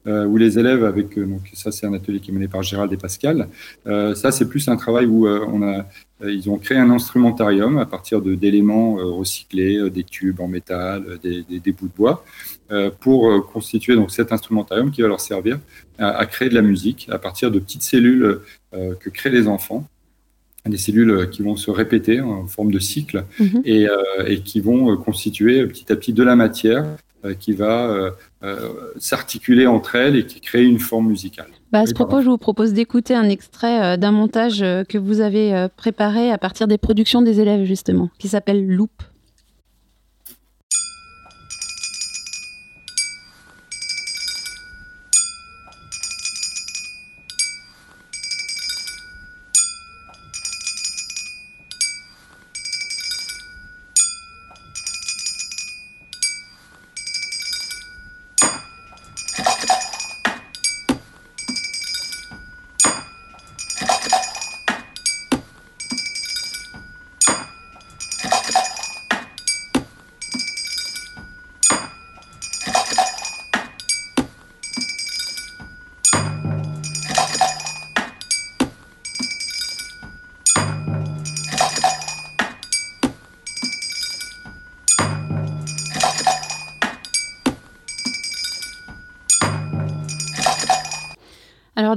[0.08, 2.64] euh, où les élèves, avec euh, donc ça c'est un atelier qui est mené par
[2.64, 3.50] Gérald et Pascal.
[3.86, 5.86] Euh, ça c'est plus un travail où on a,
[6.24, 11.72] ils ont créé un instrumentarium à partir de d'éléments recyclés, des tubes en métal, des,
[11.72, 12.24] bouts de bois,
[13.00, 15.60] pour constituer donc cet instrumentarium qui va leur servir
[15.98, 18.40] à, créer de la musique à partir de petites cellules
[18.72, 19.88] que créent les enfants
[20.70, 23.46] des cellules qui vont se répéter en forme de cycle mmh.
[23.66, 23.96] et, euh,
[24.28, 26.86] et, qui vont constituer petit à petit de la matière
[27.26, 31.48] euh, qui va euh, s'articuler entre elles et qui crée une forme musicale.
[31.72, 35.68] Bah, à ce propos, je vous propose d'écouter un extrait d'un montage que vous avez
[35.78, 38.92] préparé à partir des productions des élèves justement, qui s'appelle Loop.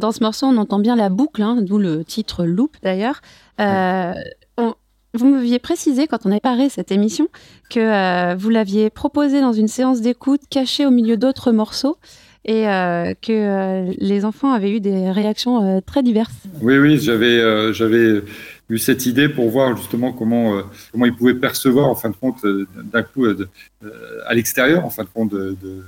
[0.05, 3.23] Dans ce morceau, on entend bien la boucle, hein, d'où le titre Loop d'ailleurs.
[3.59, 4.12] Euh,
[5.14, 7.29] vous m'aviez précisé quand on a parlé cette émission
[7.71, 11.97] que euh, vous l'aviez proposé dans une séance d'écoute cachée au milieu d'autres morceaux
[12.45, 16.35] et euh, que euh, les enfants avaient eu des réactions très diverses.
[16.61, 18.23] Oui, oui, j'avais
[18.69, 20.61] eu cette idée pour voir justement comment
[20.93, 22.45] comment ils pouvaient percevoir en fin de compte
[22.93, 23.25] d'un coup
[24.27, 25.83] à l'extérieur en fin de compte de, de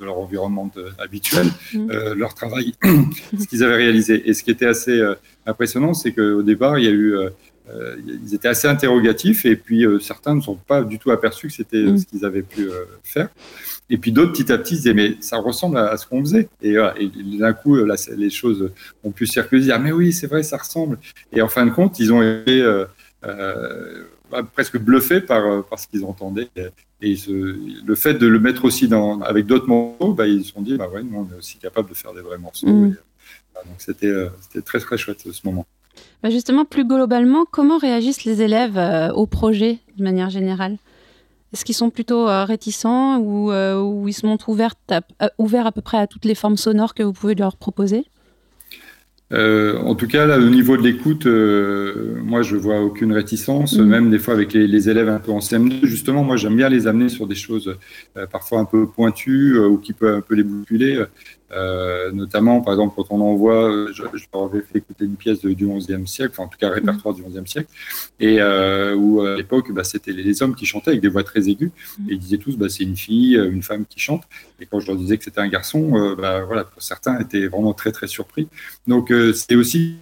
[0.00, 1.90] de leur environnement de, habituel, mmh.
[1.90, 2.74] euh, leur travail,
[3.38, 4.28] ce qu'ils avaient réalisé.
[4.28, 5.14] Et ce qui était assez euh,
[5.46, 7.30] impressionnant, c'est qu'au départ, il y a eu, euh,
[8.06, 11.82] ils étaient assez interrogatifs, et puis certains ne sont pas du tout aperçus que c'était
[11.82, 11.98] mmh.
[11.98, 12.68] ce qu'ils avaient pu
[13.02, 13.28] faire.
[13.88, 16.48] Et puis d'autres, petit à petit, disaient, mais ça ressemble à, à ce qu'on faisait.
[16.62, 18.70] Et, et d'un coup, là, les choses
[19.02, 20.98] ont pu circuler, dire, mais oui, c'est vrai, ça ressemble.
[21.32, 22.62] Et en fin de compte, ils ont été
[23.22, 26.48] bah, presque bluffés par, par ce qu'ils entendaient.
[27.02, 30.52] Et ce, le fait de le mettre aussi dans, avec d'autres morceaux, bah, ils se
[30.52, 32.66] sont dit, bah ouais, nous, on est aussi capable de faire des vrais morceaux.
[32.66, 32.86] Mmh.
[32.86, 32.94] Et,
[33.54, 34.28] bah, donc c'était euh,
[34.64, 35.66] très très chouette ce moment.
[36.22, 40.78] Bah justement, plus globalement, comment réagissent les élèves euh, au projet de manière générale?
[41.52, 45.00] Est-ce qu'ils sont plutôt euh, réticents ou, euh, ou, ils se montrent ouverts à,
[45.38, 48.04] ouverts à peu près à toutes les formes sonores que vous pouvez leur proposer?
[49.32, 53.76] Euh, en tout cas, là, au niveau de l'écoute, euh, moi, je vois aucune réticence,
[53.76, 53.84] mmh.
[53.84, 55.84] même des fois avec les, les, élèves un peu en CM2.
[55.84, 57.76] Justement, moi, j'aime bien les amener sur des choses
[58.16, 61.02] euh, parfois un peu pointues ou qui peuvent un peu les bousculer.
[61.52, 65.16] Euh, notamment, par exemple, quand on envoie, euh, je, je leur avais fait écouter une
[65.16, 67.68] pièce de, du XIe siècle, enfin en tout cas un répertoire du XIe siècle,
[68.18, 71.22] et euh, où à l'époque, bah, c'était les, les, hommes qui chantaient avec des voix
[71.22, 71.70] très aiguës,
[72.08, 74.24] et ils disaient tous, bah, c'est une fille, une femme qui chante.
[74.60, 77.74] Et quand je leur disais que c'était un garçon, euh, bah, voilà, certains étaient vraiment
[77.74, 78.48] très très surpris.
[78.86, 79.96] Donc euh, c'est aussi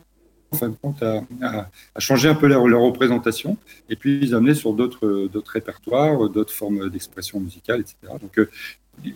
[0.53, 1.67] en fin de compte, à,
[1.99, 3.57] changer un peu leur, représentation
[3.91, 7.97] et puis les amener sur d'autres répertoires, d'autres formes d'expression musicale, etc.
[8.23, 8.49] Donc, euh,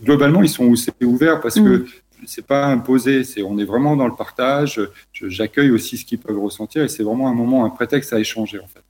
[0.03, 1.87] globalement, ils sont ouverts parce que mm.
[2.27, 4.81] C'est pas imposé, c'est on est vraiment dans le partage.
[5.13, 8.61] J'accueille aussi ce qu'ils peuvent ressentir et c'est vraiment un moment, un prétexte à échanger
[8.61, 8.83] en fait.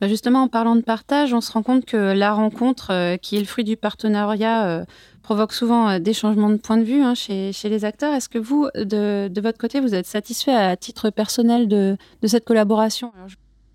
[0.00, 3.36] Bah, justement, en parlant de partage, on se rend compte que la rencontre, euh, qui
[3.36, 4.84] est le fruit du partenariat, euh,
[5.22, 8.14] provoque souvent euh, des changements de point de vue hein, chez, les acteurs.
[8.14, 13.12] Est-ce que vous, de, votre côté, vous êtes satisfait à titre personnel de, cette collaboration?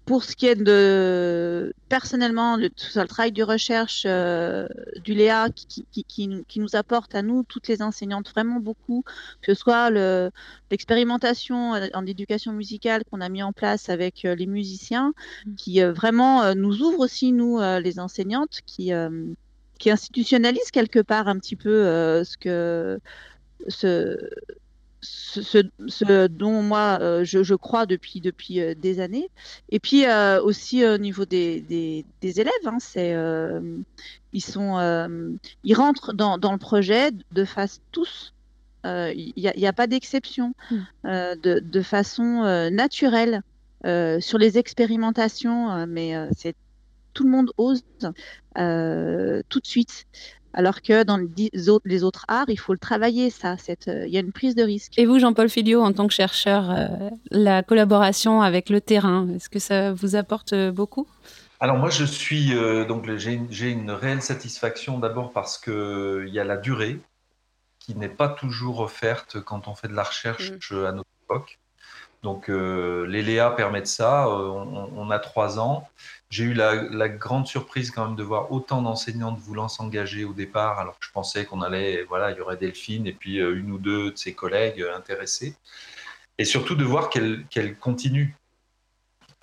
[0.05, 4.67] Pour ce qui est de personnellement le, tout le travail de recherche euh,
[5.03, 6.05] du Léa qui, qui,
[6.47, 9.03] qui, nous apporte à nous toutes les enseignantes vraiment beaucoup,
[9.41, 9.89] que ce soit
[10.69, 15.13] l'expérimentation euh, en éducation musicale qu'on a mis en place avec euh, les musiciens,
[15.45, 15.55] mmh.
[15.55, 18.91] qui vraiment nous ouvre aussi nous les enseignantes, qui
[19.77, 22.99] qui institutionnalise quelque part un petit peu ce que
[23.67, 24.17] ce
[25.05, 29.29] ce, dont moi euh, je, crois depuis, depuis euh, des années.
[29.69, 31.61] Et puis euh, aussi au niveau des,
[32.21, 33.15] des, élèves, hein, c'est,
[34.33, 35.29] ils, sont,
[35.63, 38.33] ils rentrent dans, dans, le projet de face tous.
[38.83, 40.77] Il n'y a, a, pas d'exception, hmm.
[41.03, 43.41] de, de, façon naturelle
[43.83, 46.55] sur les expérimentations, mais c'est
[47.15, 47.83] tout le monde ose
[48.53, 50.05] tout de suite.
[50.55, 51.19] Alors que dans
[51.85, 53.55] les autres, arts, il faut le travailler, ça.
[53.69, 54.97] Euh, il y a une prise de risque.
[54.97, 59.49] Et vous, Jean-Paul Filio, en tant que chercheur, euh, la collaboration avec le terrain, est-ce
[59.49, 61.07] que ça vous apporte euh, beaucoup?
[61.61, 62.53] Alors moi je suis
[62.85, 66.99] donc j'ai une, réelle satisfaction d'abord parce que il y a la durée
[67.79, 70.85] qui n'est pas toujours offerte quand on fait de la recherche mm.
[70.85, 71.59] à notre époque.
[72.23, 74.27] Donc les Léa permettent ça.
[74.27, 75.87] on, a trois ans.
[76.35, 80.79] J'ai eu la, grande surprise quand même de voir autant d'enseignantes voulant s'engager au départ,
[80.79, 83.71] alors que je pensais qu'on allait, voilà, il y aurait Delphine et puis euh, une
[83.71, 85.55] ou deux de ses collègues euh, intéressés.
[86.37, 88.35] Et surtout de voir qu'elle continue.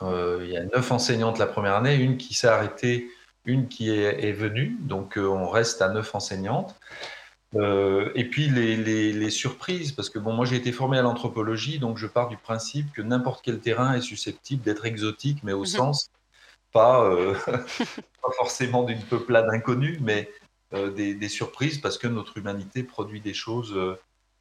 [0.02, 3.08] Euh, il y a neuf enseignantes la première année, une qui s'est arrêtée,
[3.46, 6.76] une qui est, venue, donc on reste à neuf enseignantes.
[7.54, 11.96] et puis les, les, surprises, parce que bon, moi j'ai été formé à l'anthropologie, donc
[11.96, 15.66] je pars du principe que n'importe quel terrain est susceptible d'être exotique, mais au mhm.
[15.66, 16.10] sens
[16.76, 20.30] euh, pas, forcément d'une peuplade inconnue, mais
[20.74, 23.74] euh, des, surprises parce que notre humanité produit des choses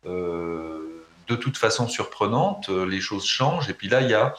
[0.05, 4.33] euh, de toute façon surprenantes, les choses changent, et puis là, il y a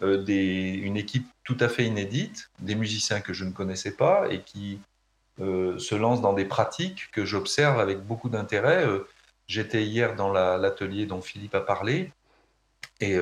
[0.00, 4.78] une équipe tout à fait inédite, des musiciens que je ne connaissais pas et qui
[5.38, 8.86] se lancent dans des pratiques que j'observe avec beaucoup d'intérêt.
[9.46, 12.12] J'étais hier dans l'atelier dont Philippe a parlé,
[13.00, 13.16] et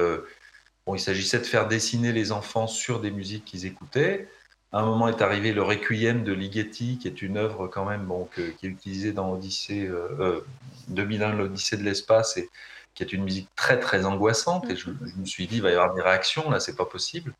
[0.87, 4.29] Bon, il s'agissait de faire dessiner les enfants sur des musiques qu'ils écoutaient.
[4.71, 8.05] À un moment est arrivé le Requiem de Ligeti, qui est une œuvre quand même
[8.05, 10.45] bon, qui est utilisée dans Odyssée, euh,
[10.89, 12.51] 2001, euh, l'Odyssée de l'espace, et
[12.95, 14.69] qui est une musique très très angoissante.
[14.69, 17.33] Et je, me suis dit, il va y avoir des réactions, là, c'est pas possible.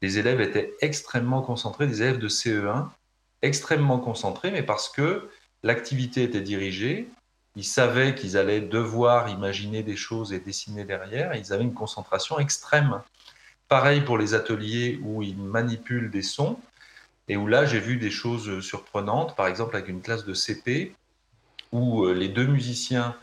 [0.00, 2.88] Les élèves étaient extrêmement concentrés, des élèves de CE1,
[3.42, 5.28] extrêmement concentrés, mais parce que
[5.62, 7.08] l'activité était dirigée,
[7.58, 11.34] ils savaient qu'ils allaient devoir imaginer des choses et dessiner derrière.
[11.34, 13.02] ils avaient une concentration extrême.
[13.66, 16.56] Pareil pour les ateliers où ils manipulent des sons
[17.26, 19.34] et où là j'ai vu des choses surprenantes.
[19.34, 20.94] Par exemple avec une classe de CP
[21.72, 23.16] où euh, les deux musiciens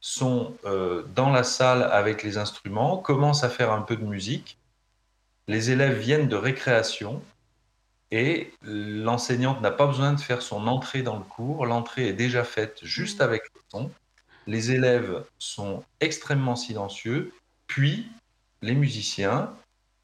[0.00, 4.56] sont euh, dans la salle avec les instruments, commencent à faire un peu de musique.
[5.46, 7.22] Les élèves viennent de récréation
[8.14, 11.66] et l'enseignante n'a pas besoin de faire son entrée dans le cours.
[11.66, 13.24] L'entrée est déjà faite juste mmh.
[13.24, 13.90] avec le son.
[14.46, 17.32] Les élèves sont extrêmement silencieux.
[17.66, 18.08] Puis,
[18.62, 19.52] les musiciens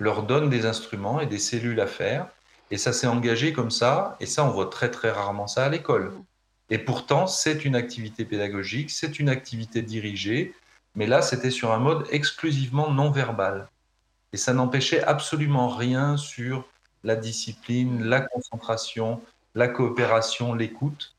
[0.01, 2.27] leur donnent des instruments et des cellules à faire.
[2.73, 4.17] Et ça s'est engagé comme ça.
[4.19, 6.11] Et ça, on voit très, très rarement ça à l'école.
[6.11, 6.25] Mmh.
[6.71, 10.53] Et pourtant, c'est une activité pédagogique, c'est une activité dirigée.
[10.97, 13.69] Mais là, c'était sur un mode exclusivement non verbal.
[14.33, 16.65] Et ça n'empêchait absolument rien sur
[17.05, 19.21] la discipline, la concentration,
[19.55, 21.15] la coopération, l'écoute.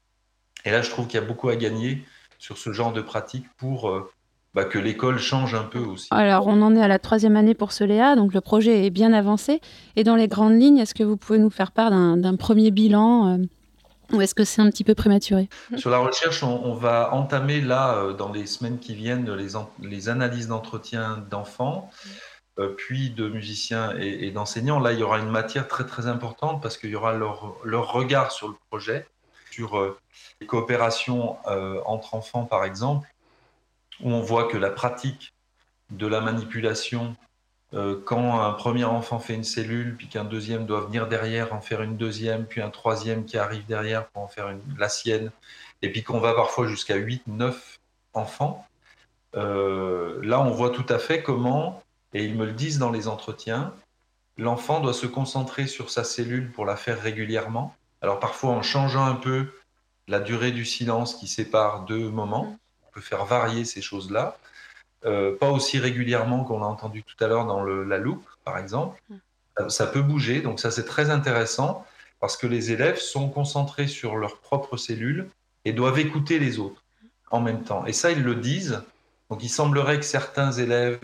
[0.65, 2.05] Et là, je trouve qu'il y a beaucoup à gagner
[2.37, 4.11] sur ce genre de pratique pour euh,
[4.53, 6.07] bah, que l'école change un peu aussi.
[6.11, 8.89] Alors, on en est à la troisième année pour ce Léa, donc le projet est
[8.89, 9.61] bien avancé.
[9.95, 13.27] Et dans les grandes lignes, est-ce que vous pouvez nous faire part d'un premier bilan
[13.27, 13.37] euh,
[14.11, 15.47] ou est-ce que c'est un petit peu prématuré?
[15.77, 20.09] Sur la recherche, on, va entamer là, euh, dans les semaines qui viennent, les, les
[20.09, 21.89] analyses d'entretien d'enfants.
[22.59, 24.79] Euh, puis de musiciens et, d'enseignants.
[24.79, 28.31] Là, il y aura une matière très très importante parce qu'il y aura leur, regard
[28.33, 29.07] sur le projet,
[29.51, 29.97] sur euh,
[30.41, 33.07] les coopérations euh, entre enfants par exemple,
[34.01, 35.33] où on voit que la pratique
[35.91, 37.15] de la manipulation,
[38.05, 41.81] quand un premier enfant fait une cellule, puis qu'un deuxième doit venir derrière en faire
[41.81, 45.31] une deuxième, puis un troisième qui arrive derrière pour en faire la sienne,
[45.81, 47.79] et puis qu'on va parfois jusqu'à 8, 9
[48.13, 48.65] enfants,
[49.33, 51.81] là on voit tout à fait comment
[52.13, 53.73] et ils me le disent dans les entretiens,
[54.37, 57.75] l'enfant doit se concentrer sur sa cellule pour la faire régulièrement.
[58.01, 59.51] Alors parfois en changeant un peu
[60.07, 64.37] la durée du silence qui sépare deux moments, on peut faire varier ces choses-là.
[65.05, 68.57] Euh, pas aussi régulièrement qu'on l'a entendu tout à l'heure dans le, la loupe, par
[68.57, 69.01] exemple.
[69.67, 71.85] Ça, peut bouger, donc ça c'est très intéressant
[72.19, 75.29] parce que les élèves sont concentrés sur leurs propres cellules
[75.65, 76.83] et doivent écouter les autres
[77.31, 77.85] en même temps.
[77.85, 78.81] Et ça, ils le disent.
[79.29, 80.99] Donc il semblerait que certains élèves,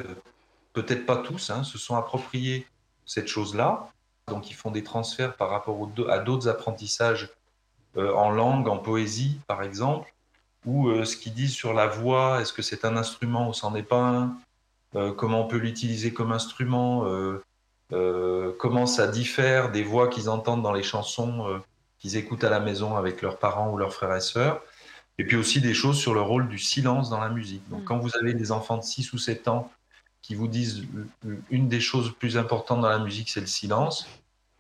[0.78, 2.68] peut-être pas tous, hein, se sont appropriés
[3.06, 3.90] cette chose-là.
[4.28, 7.32] Donc ils font des transferts par rapport à d'autres apprentissages
[7.98, 10.14] euh, en langue, en poésie, par exemple,
[10.66, 13.74] ou euh, ce qu'ils disent sur la voix, est-ce que c'est un instrument ou c'en
[13.76, 14.38] est pas un,
[14.96, 17.06] euh, comment on peut l'utiliser comme instrument,
[18.60, 21.62] comment ça diffère des voix qu'ils entendent dans les chansons
[21.98, 24.62] qu'ils écoutent à la maison avec leurs parents ou leurs frères et sœurs.
[25.18, 27.68] Et puis aussi des choses sur le rôle du silence dans la musique.
[27.70, 27.86] Donc mm.
[27.86, 29.72] quand vous avez des enfants de 6 ou 7 ans
[30.22, 30.84] qui vous disent
[31.50, 34.08] une des choses plus importantes dans la musique, c'est le silence,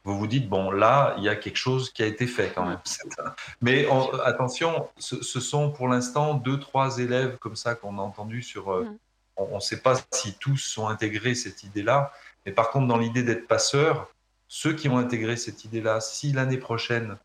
[0.08, 2.66] vous vous dites, bon, là, il y a quelque chose qui a été fait quand
[2.66, 2.80] même.
[3.62, 3.86] Mais
[4.24, 8.72] attention, ce, sont pour l'instant deux, trois élèves comme ça qu'on a entendu sur...
[8.72, 8.98] Euh, mm.
[9.36, 12.12] On ne sait pas si tous sont intégrés cette idée-là,
[12.46, 14.10] mais par contre, dans l'idée d'être passeur,
[14.48, 17.18] ceux qui ont intégré cette idée-là, si l'année prochaine,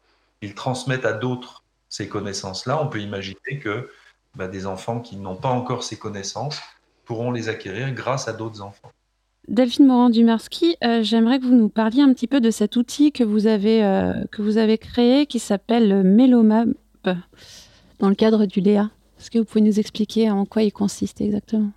[0.43, 3.91] ils transmettent à d'autres ces connaissances-là, on peut imaginer que
[4.35, 6.61] bah, des enfants qui n'ont pas encore ces connaissances
[7.05, 8.91] pourront les acquérir grâce à d'autres enfants.
[9.49, 13.25] Delphine Morand-Dumarski, euh, j'aimerais que vous nous parliez un petit peu de cet outil que
[13.25, 16.69] vous avez, euh, que vous avez créé qui s'appelle Melomap
[17.99, 18.91] dans le cadre du Léa.
[19.19, 21.73] Est-ce que vous pouvez nous expliquer en quoi il consiste exactement?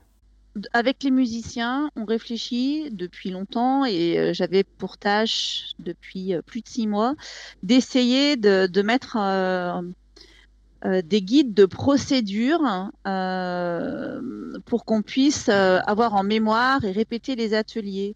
[0.74, 6.68] Avec les musiciens, on réfléchit depuis longtemps et euh, j'avais pour tâche depuis plus de
[6.68, 7.16] six mois
[7.64, 9.18] d'essayer de, mettre
[10.84, 14.20] euh, des guides de procédure euh,
[14.66, 18.16] pour qu'on puisse euh, avoir en mémoire et répéter les ateliers.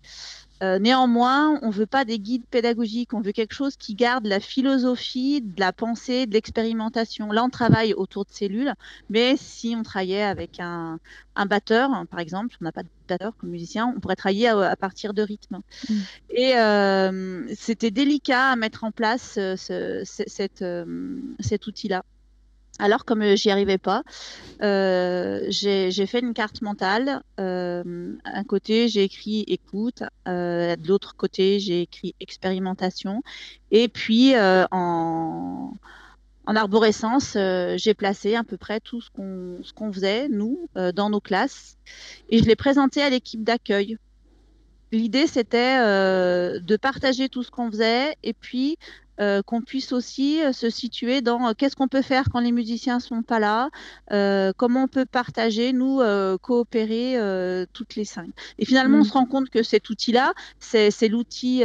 [0.61, 4.41] néanmoins, on ne veut pas des guides pédagogiques, on veut quelque chose qui garde la
[4.41, 7.31] philosophie, de la pensée, de l'expérimentation.
[7.31, 8.73] Là, on travaille autour de cellules,
[9.09, 10.99] mais si on travaillait avec un,
[11.47, 15.13] batteur, par exemple, on n'a pas de batteur comme musicien, on pourrait travailler à, partir
[15.13, 15.61] de rythme.
[15.89, 15.95] Mm.
[16.31, 20.61] Et c'était délicat à mettre en place cet
[21.67, 22.03] outil-là.
[22.79, 24.03] Alors, comme euh, j'y arrivais pas,
[24.61, 27.21] euh, j'ai fait une carte mentale.
[27.39, 30.03] Euh, un côté, j'ai écrit écoute.
[30.27, 33.21] Euh, de l'autre côté, j'ai écrit expérimentation.
[33.71, 35.73] Et puis, en,
[36.45, 41.77] en, arborescence, j'ai placé à peu près tout ce qu'on faisait, nous, dans nos classes.
[42.29, 43.97] Et je l'ai présenté à l'équipe d'accueil.
[44.91, 48.77] L'idée, c'était de partager tout ce qu'on faisait et puis
[49.19, 52.53] euh, qu'on puisse aussi euh, se situer dans euh, qu'est-ce qu'on peut faire quand les
[52.53, 53.69] musiciens sont pas là,
[54.55, 56.01] comment on peut partager, nous
[56.41, 57.17] coopérer
[57.73, 58.29] toutes les cinq.
[58.57, 59.05] Et finalement, on mm.
[59.05, 61.63] se rend compte que cet outil-là, c'est l'outil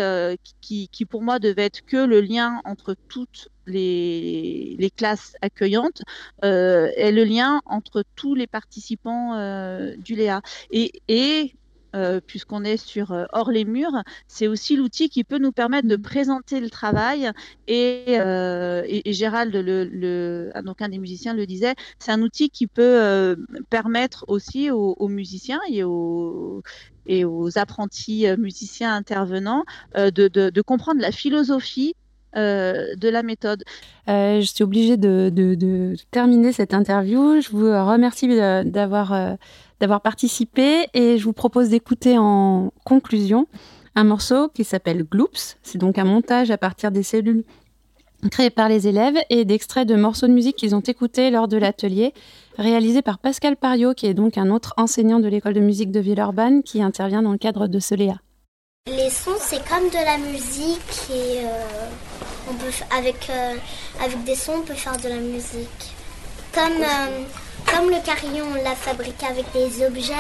[0.60, 6.02] qui, qui, pour moi devait être que le lien entre toutes les, les, classes accueillantes
[6.44, 10.42] euh, et le lien entre tous les participants euh, du Léa.
[10.70, 11.54] Et, et
[11.94, 15.86] euh, puisqu'on est sur euh, hors les murs, c'est aussi l'outil qui peut nous permettre
[15.86, 17.30] de présenter le travail.
[17.68, 19.54] Et, euh, Gérald,
[20.54, 23.36] ah, donc un des musiciens, le disait, c'est un outil qui peut
[23.70, 26.62] permettre aussi aux, musiciens et aux,
[27.06, 31.94] et aux apprentis musiciens intervenants de, comprendre la philosophie
[32.34, 33.62] de la méthode.
[34.08, 37.40] je suis obligée de, de, terminer cette interview.
[37.40, 39.36] Je vous remercie d'avoir
[39.80, 43.46] d'avoir participé et je vous propose d'écouter en conclusion
[43.94, 45.56] un morceau qui s'appelle Gloops.
[45.62, 47.44] C'est donc un montage à partir des cellules
[48.30, 51.56] créées par les élèves et d'extraits de morceaux de musique qu'ils ont écoutés lors de
[51.56, 52.12] l'atelier
[52.56, 56.00] réalisé par Pascal Pariot, qui est donc un autre enseignant de l'école de musique de
[56.00, 58.16] Villeurbanne qui intervient dans le cadre de ce Léa.
[58.86, 61.88] Les sons, c'est comme de la musique et euh,
[62.50, 63.54] on peut, avec, euh,
[64.02, 65.94] avec des sons, on peut faire de la musique.
[66.52, 67.24] Comme euh,
[67.74, 70.12] comme le carillon, on l'a fabriqué avec des objets,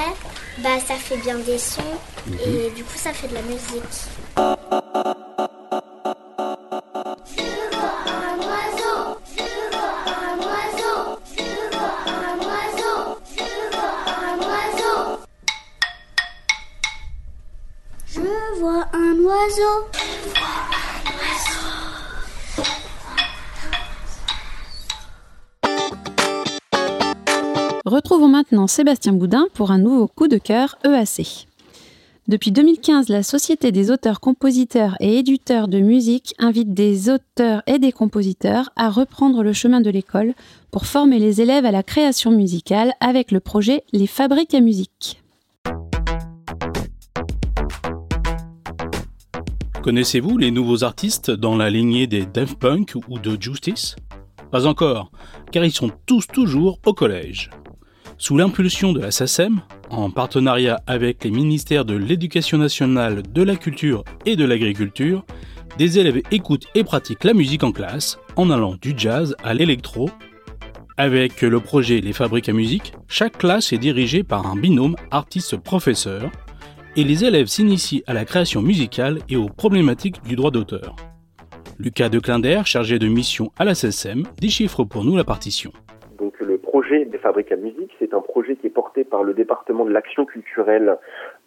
[0.58, 1.82] bah ça fait bien des sons
[2.28, 4.53] et du coup ça fait de la musique.
[28.66, 31.46] Sébastien Boudin pour un nouveau coup de cœur EAC.
[32.26, 37.78] Depuis 2015, la Société des auteurs, compositeurs et éditeurs de musique invite des auteurs et
[37.78, 40.32] des compositeurs à reprendre le chemin de l'école
[40.70, 45.22] pour former les élèves à la création musicale avec le projet Les Fabriques à musique.
[49.82, 53.96] Connaissez-vous les nouveaux artistes dans la lignée des Daft Punk ou de Justice?
[54.50, 55.10] Pas encore,
[55.52, 57.50] car ils sont tous toujours au collège.
[58.26, 59.10] Sous l'impulsion de la
[59.90, 65.26] en partenariat avec les ministères de l'Éducation nationale, de la Culture et de l'Agriculture,
[65.76, 70.08] des élèves écoutent et pratiquent la musique en classe en allant du jazz à l'électro.
[70.96, 76.32] Avec le projet Les Fabriques à musique, chaque classe est dirigée par un binôme artiste-professeur
[76.96, 80.96] et les élèves s'initient à la création musicale et aux problématiques du droit d'auteur.
[81.78, 85.74] Lucas de Clinder, chargé de mission à la SSM, déchiffre pour nous la partition.
[87.18, 90.98] Fabriques à musique, c'est un projet qui est porté par le département de l'action culturelle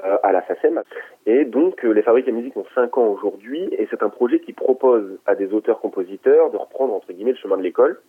[0.04, 0.82] euh, à la SACEM.
[1.26, 4.40] Et donc euh, les Fabriques à musique ont 5 ans aujourd'hui et c'est un projet
[4.40, 8.00] qui propose à des auteurs-compositeurs de reprendre entre guillemets le chemin de l'école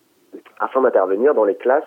[0.60, 1.84] afin d'intervenir dans les classes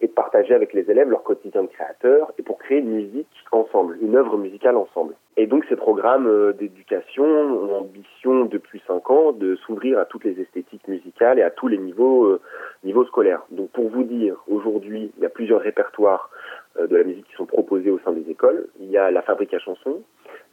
[0.00, 3.28] et de partager avec les élèves leur quotidien de créateur et pour créer une musique
[3.52, 5.14] ensemble, une œuvre musicale ensemble.
[5.36, 10.24] Et donc ces programmes euh, d'éducation ont ambition depuis cinq ans de s'ouvrir à toutes
[10.24, 12.40] les esthétiques musicales et à tous les niveaux, euh,
[12.84, 13.42] niveaux scolaires.
[13.50, 16.30] Donc pour vous dire, aujourd'hui, il y a plusieurs répertoires
[16.78, 18.68] euh, de la musique qui sont proposés au sein des écoles.
[18.80, 20.02] Il y a la fabrique à chansons,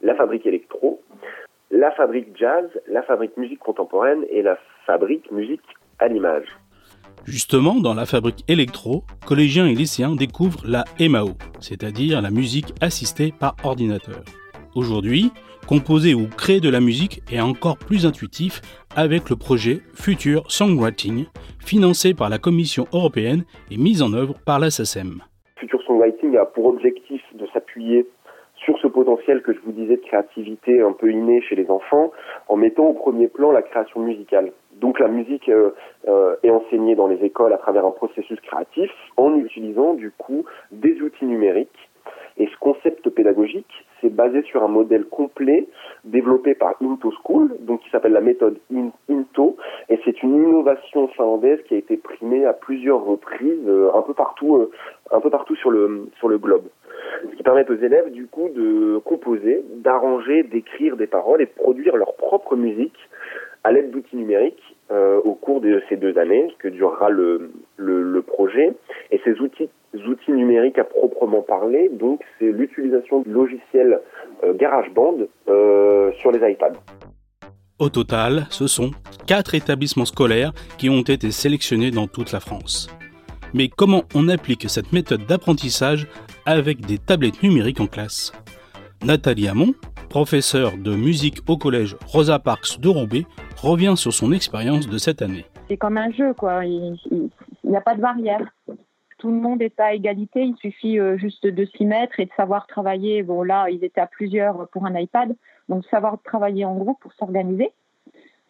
[0.02, 1.00] la fabrique électro,
[1.70, 5.66] la fabrique jazz, la fabrique musique contemporaine et la fabrique musique
[5.98, 6.46] à l'image.
[7.26, 13.32] Justement, dans la fabrique électro, collégiens et lycéens découvrent la MAO, c'est-à-dire la musique assistée
[13.36, 14.22] par ordinateur.
[14.76, 15.32] Aujourd'hui,
[15.66, 18.60] composer ou créer de la musique est encore plus intuitif
[18.94, 21.26] avec le projet Future Songwriting,
[21.58, 24.68] financé par la Commission européenne et mis en œuvre par la.
[24.70, 28.06] Future Songwriting a pour objectif de s'appuyer
[28.64, 32.12] sur ce potentiel que je vous disais de créativité un peu inné chez les enfants,
[32.48, 34.52] en mettant au premier plan la création musicale.
[34.80, 35.70] Donc la musique euh,
[36.06, 40.44] euh, est enseignée dans les écoles à travers un processus créatif en utilisant du coup
[40.70, 41.88] des outils numériques.
[42.38, 45.66] Et ce concept pédagogique, c'est basé sur un modèle complet
[46.04, 48.58] développé par Into School, donc qui s'appelle la méthode
[49.08, 49.56] Into,
[49.88, 54.12] et c'est une innovation finlandaise qui a été primée à plusieurs reprises euh, un peu
[54.12, 54.68] partout,
[55.10, 56.64] un peu partout sur le sur le globe.
[57.30, 61.50] Ce qui permet aux élèves du coup de composer, d'arranger, d'écrire des paroles et de
[61.50, 62.98] produire leur propre musique
[63.66, 64.62] à l'aide d'outils numériques
[64.92, 68.72] euh, au cours de ces deux années que durera le, le, projet.
[69.10, 74.00] Et ces outils, outils numériques à proprement parler, donc c'est l'utilisation du logiciel
[74.44, 75.16] euh, GarageBand
[75.48, 76.74] euh, sur les iPads.
[77.80, 78.92] Au total, ce sont
[79.26, 82.88] quatre établissements scolaires qui ont été sélectionnés dans toute la France.
[83.52, 86.06] Mais comment on applique cette méthode d'apprentissage
[86.46, 88.32] avec des tablettes numériques en classe?
[89.04, 89.74] Nathalie Hamon,
[90.08, 93.26] professeure de musique au collège Rosa Parks de Roubaix,
[93.56, 95.44] revient sur son expérience de cette année.
[95.68, 96.64] C'est comme un jeu, quoi.
[96.64, 96.98] Il
[97.64, 98.40] n'y a pas de barrière.
[99.18, 100.42] Tout le monde est à égalité.
[100.42, 103.22] Il suffit euh, juste de s'y mettre et de savoir travailler.
[103.22, 105.34] Bon, là, ils étaient à plusieurs pour un iPad.
[105.68, 107.70] Donc, savoir travailler en groupe pour s'organiser.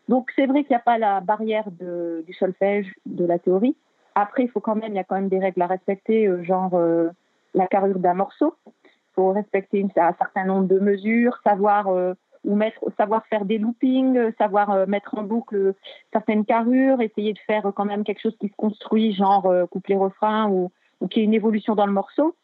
[0.09, 3.77] Donc, c'est vrai qu'il n'y a pas la barrière du solfège, de la théorie.
[4.15, 6.43] Après, il faut quand même, il y a quand même des règles à respecter, euh,
[6.43, 7.09] genre euh,
[7.55, 8.55] la carrure d'un morceau.
[8.67, 8.73] Il
[9.15, 11.89] faut respecter un certain nombre de mesures, savoir
[12.47, 15.75] ou mettre, savoir faire des loopings, euh, savoir euh, mettre en boucle
[16.13, 19.97] certaines carrures, essayer de faire quand même quelque chose qui se construit, genre euh, couplet
[19.97, 20.71] refrain ou,
[21.01, 22.35] ou qui ait une évolution dans le morceau.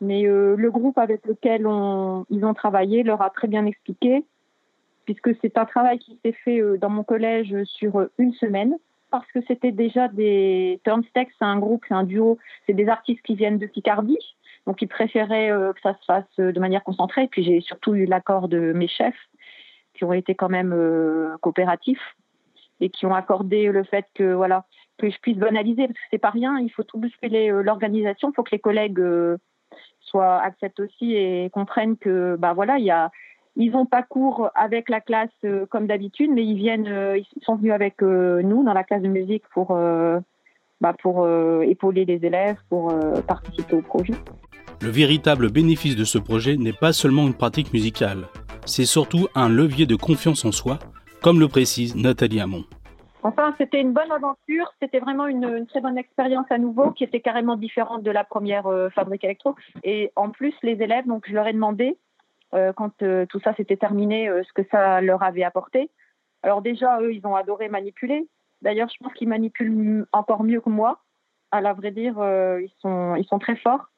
[0.00, 4.24] Mais le groupe avec lequel on, ils ont travaillé leur a très bien expliqué,
[5.06, 8.76] puisque c'est un travail qui s'est fait dans mon collège sur une semaine,
[9.10, 13.22] parce que c'était déjà des Turnstex, c'est un groupe, c'est un duo, c'est des artistes
[13.22, 14.20] qui viennent de Picardie,
[14.68, 17.26] donc ils préféraient que ça se fasse de manière concentrée.
[17.26, 19.28] puis j'ai surtout eu l'accord de mes chefs
[19.98, 22.16] qui ont été quand même euh, coopératifs
[22.80, 24.64] et qui ont accordé le fait que voilà
[24.96, 26.58] que je puisse banaliser parce que c'est pas rien.
[26.60, 28.30] Il faut tout bousculer euh, l'organisation.
[28.30, 29.36] Il faut que les collègues euh,
[30.00, 33.10] soient acceptent aussi et comprennent que bah voilà il y a
[33.56, 37.72] ils n'ont pas cours avec la classe comme d'habitude, mais ils viennent, ils sont venus
[37.72, 39.76] avec nous dans la classe de musique pour,
[40.80, 41.28] bah pour
[41.62, 42.94] épauler les élèves, pour
[43.26, 44.14] participer au projet.
[44.80, 48.26] Le véritable bénéfice de ce projet n'est pas seulement une pratique musicale,
[48.64, 50.78] c'est surtout un levier de confiance en soi,
[51.20, 52.64] comme le précise Nathalie Hamon.
[53.24, 57.20] Enfin, c'était une bonne aventure, c'était vraiment une, très bonne expérience à nouveau qui était
[57.20, 59.56] carrément différente de la première euh, fabrique électro.
[59.82, 61.98] Et en plus, les élèves, donc je leur ai demandé,
[62.54, 65.90] euh, quand euh, tout ça s'était terminé, ce que ça leur avait apporté.
[66.44, 68.28] Alors déjà, eux, ils ont adoré manipuler.
[68.62, 71.00] D'ailleurs, je pense qu'ils manipulent encore mieux que moi.
[71.50, 72.14] À la vrai dire,
[72.60, 73.90] ils, sont, ils sont très forts.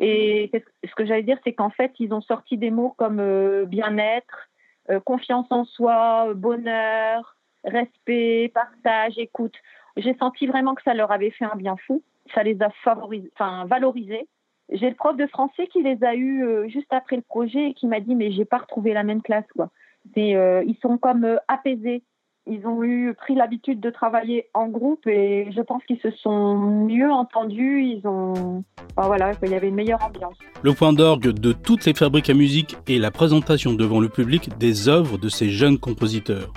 [0.00, 0.50] Et
[0.82, 4.48] ce que j'allais dire, c'est qu'en fait, ils ont sorti des mots comme euh, bien-être,
[4.90, 9.54] euh, confiance en soi, bonheur, respect, partage, écoute.
[9.98, 12.02] J'ai senti vraiment que ça leur avait fait un bien fou.
[12.34, 14.26] Ça les a favorisés, enfin, valorisés.
[14.72, 17.74] J'ai le prof de français qui les a eus euh, juste après le projet et
[17.74, 19.70] qui m'a dit mais j'ai pas retrouvé la même classe quoi.
[20.14, 22.04] ils sont comme apaisés
[22.50, 26.56] ils ont eu pris l'habitude de travailler en groupe et je pense qu'ils se sont
[26.56, 27.84] mieux entendus.
[27.84, 28.64] Ils ont,
[28.96, 30.34] voilà, il y avait une meilleure ambiance.
[30.62, 34.58] Le point d'orgue de toutes les fabriques à musique est la présentation devant le public
[34.58, 36.52] des œuvres de ces jeunes compositeurs.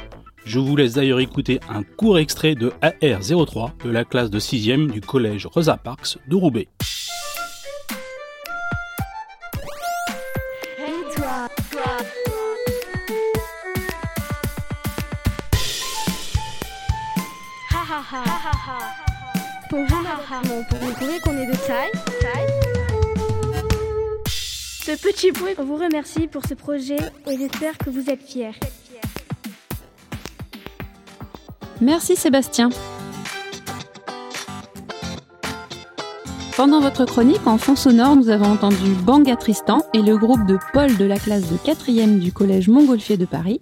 [0.46, 4.92] Je vous laisse d'ailleurs écouter un court extrait de AR03 de la classe de 6e
[4.92, 6.68] du collège Rosa Parks de Roubaix.
[19.70, 21.92] Pour vous prouver qu'on est de taille,
[24.84, 26.98] Ce petit bruit vous remercie pour ce projet
[27.28, 28.52] et j'espère que vous êtes fiers.
[31.82, 32.70] Merci Sébastien.
[36.56, 40.60] Pendant votre chronique en fond sonore, nous avons entendu Banga Tristan et le groupe de
[40.72, 43.60] Paul de la classe de 4e du collège Montgolfier de Paris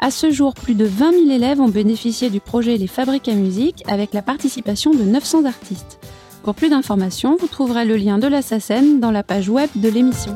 [0.00, 3.34] à ce jour, plus de 20 000 élèves ont bénéficié du projet Les Fabriques à
[3.34, 5.98] musique avec la participation de 900 artistes.
[6.42, 9.90] Pour plus d'informations, vous trouverez le lien de la SACEM dans la page web de
[9.90, 10.34] l'émission.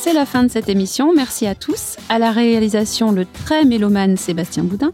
[0.00, 1.12] C'est la fin de cette émission.
[1.14, 1.96] Merci à tous.
[2.08, 4.92] À la réalisation, le très mélomane Sébastien Boudin.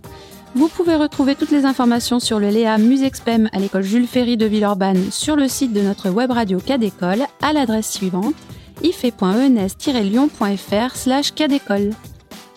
[0.56, 4.46] Vous pouvez retrouver toutes les informations sur le Léa Musexpem à l'école Jules Ferry de
[4.46, 8.34] Villeurbanne sur le site de notre web radio Cadécole à l'adresse suivante
[8.82, 11.90] ife.ens-lyon.fr slash cadécole.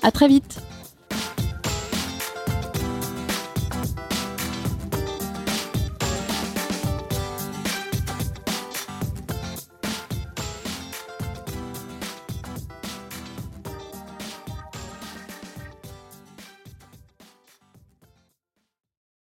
[0.04, 0.60] À très vite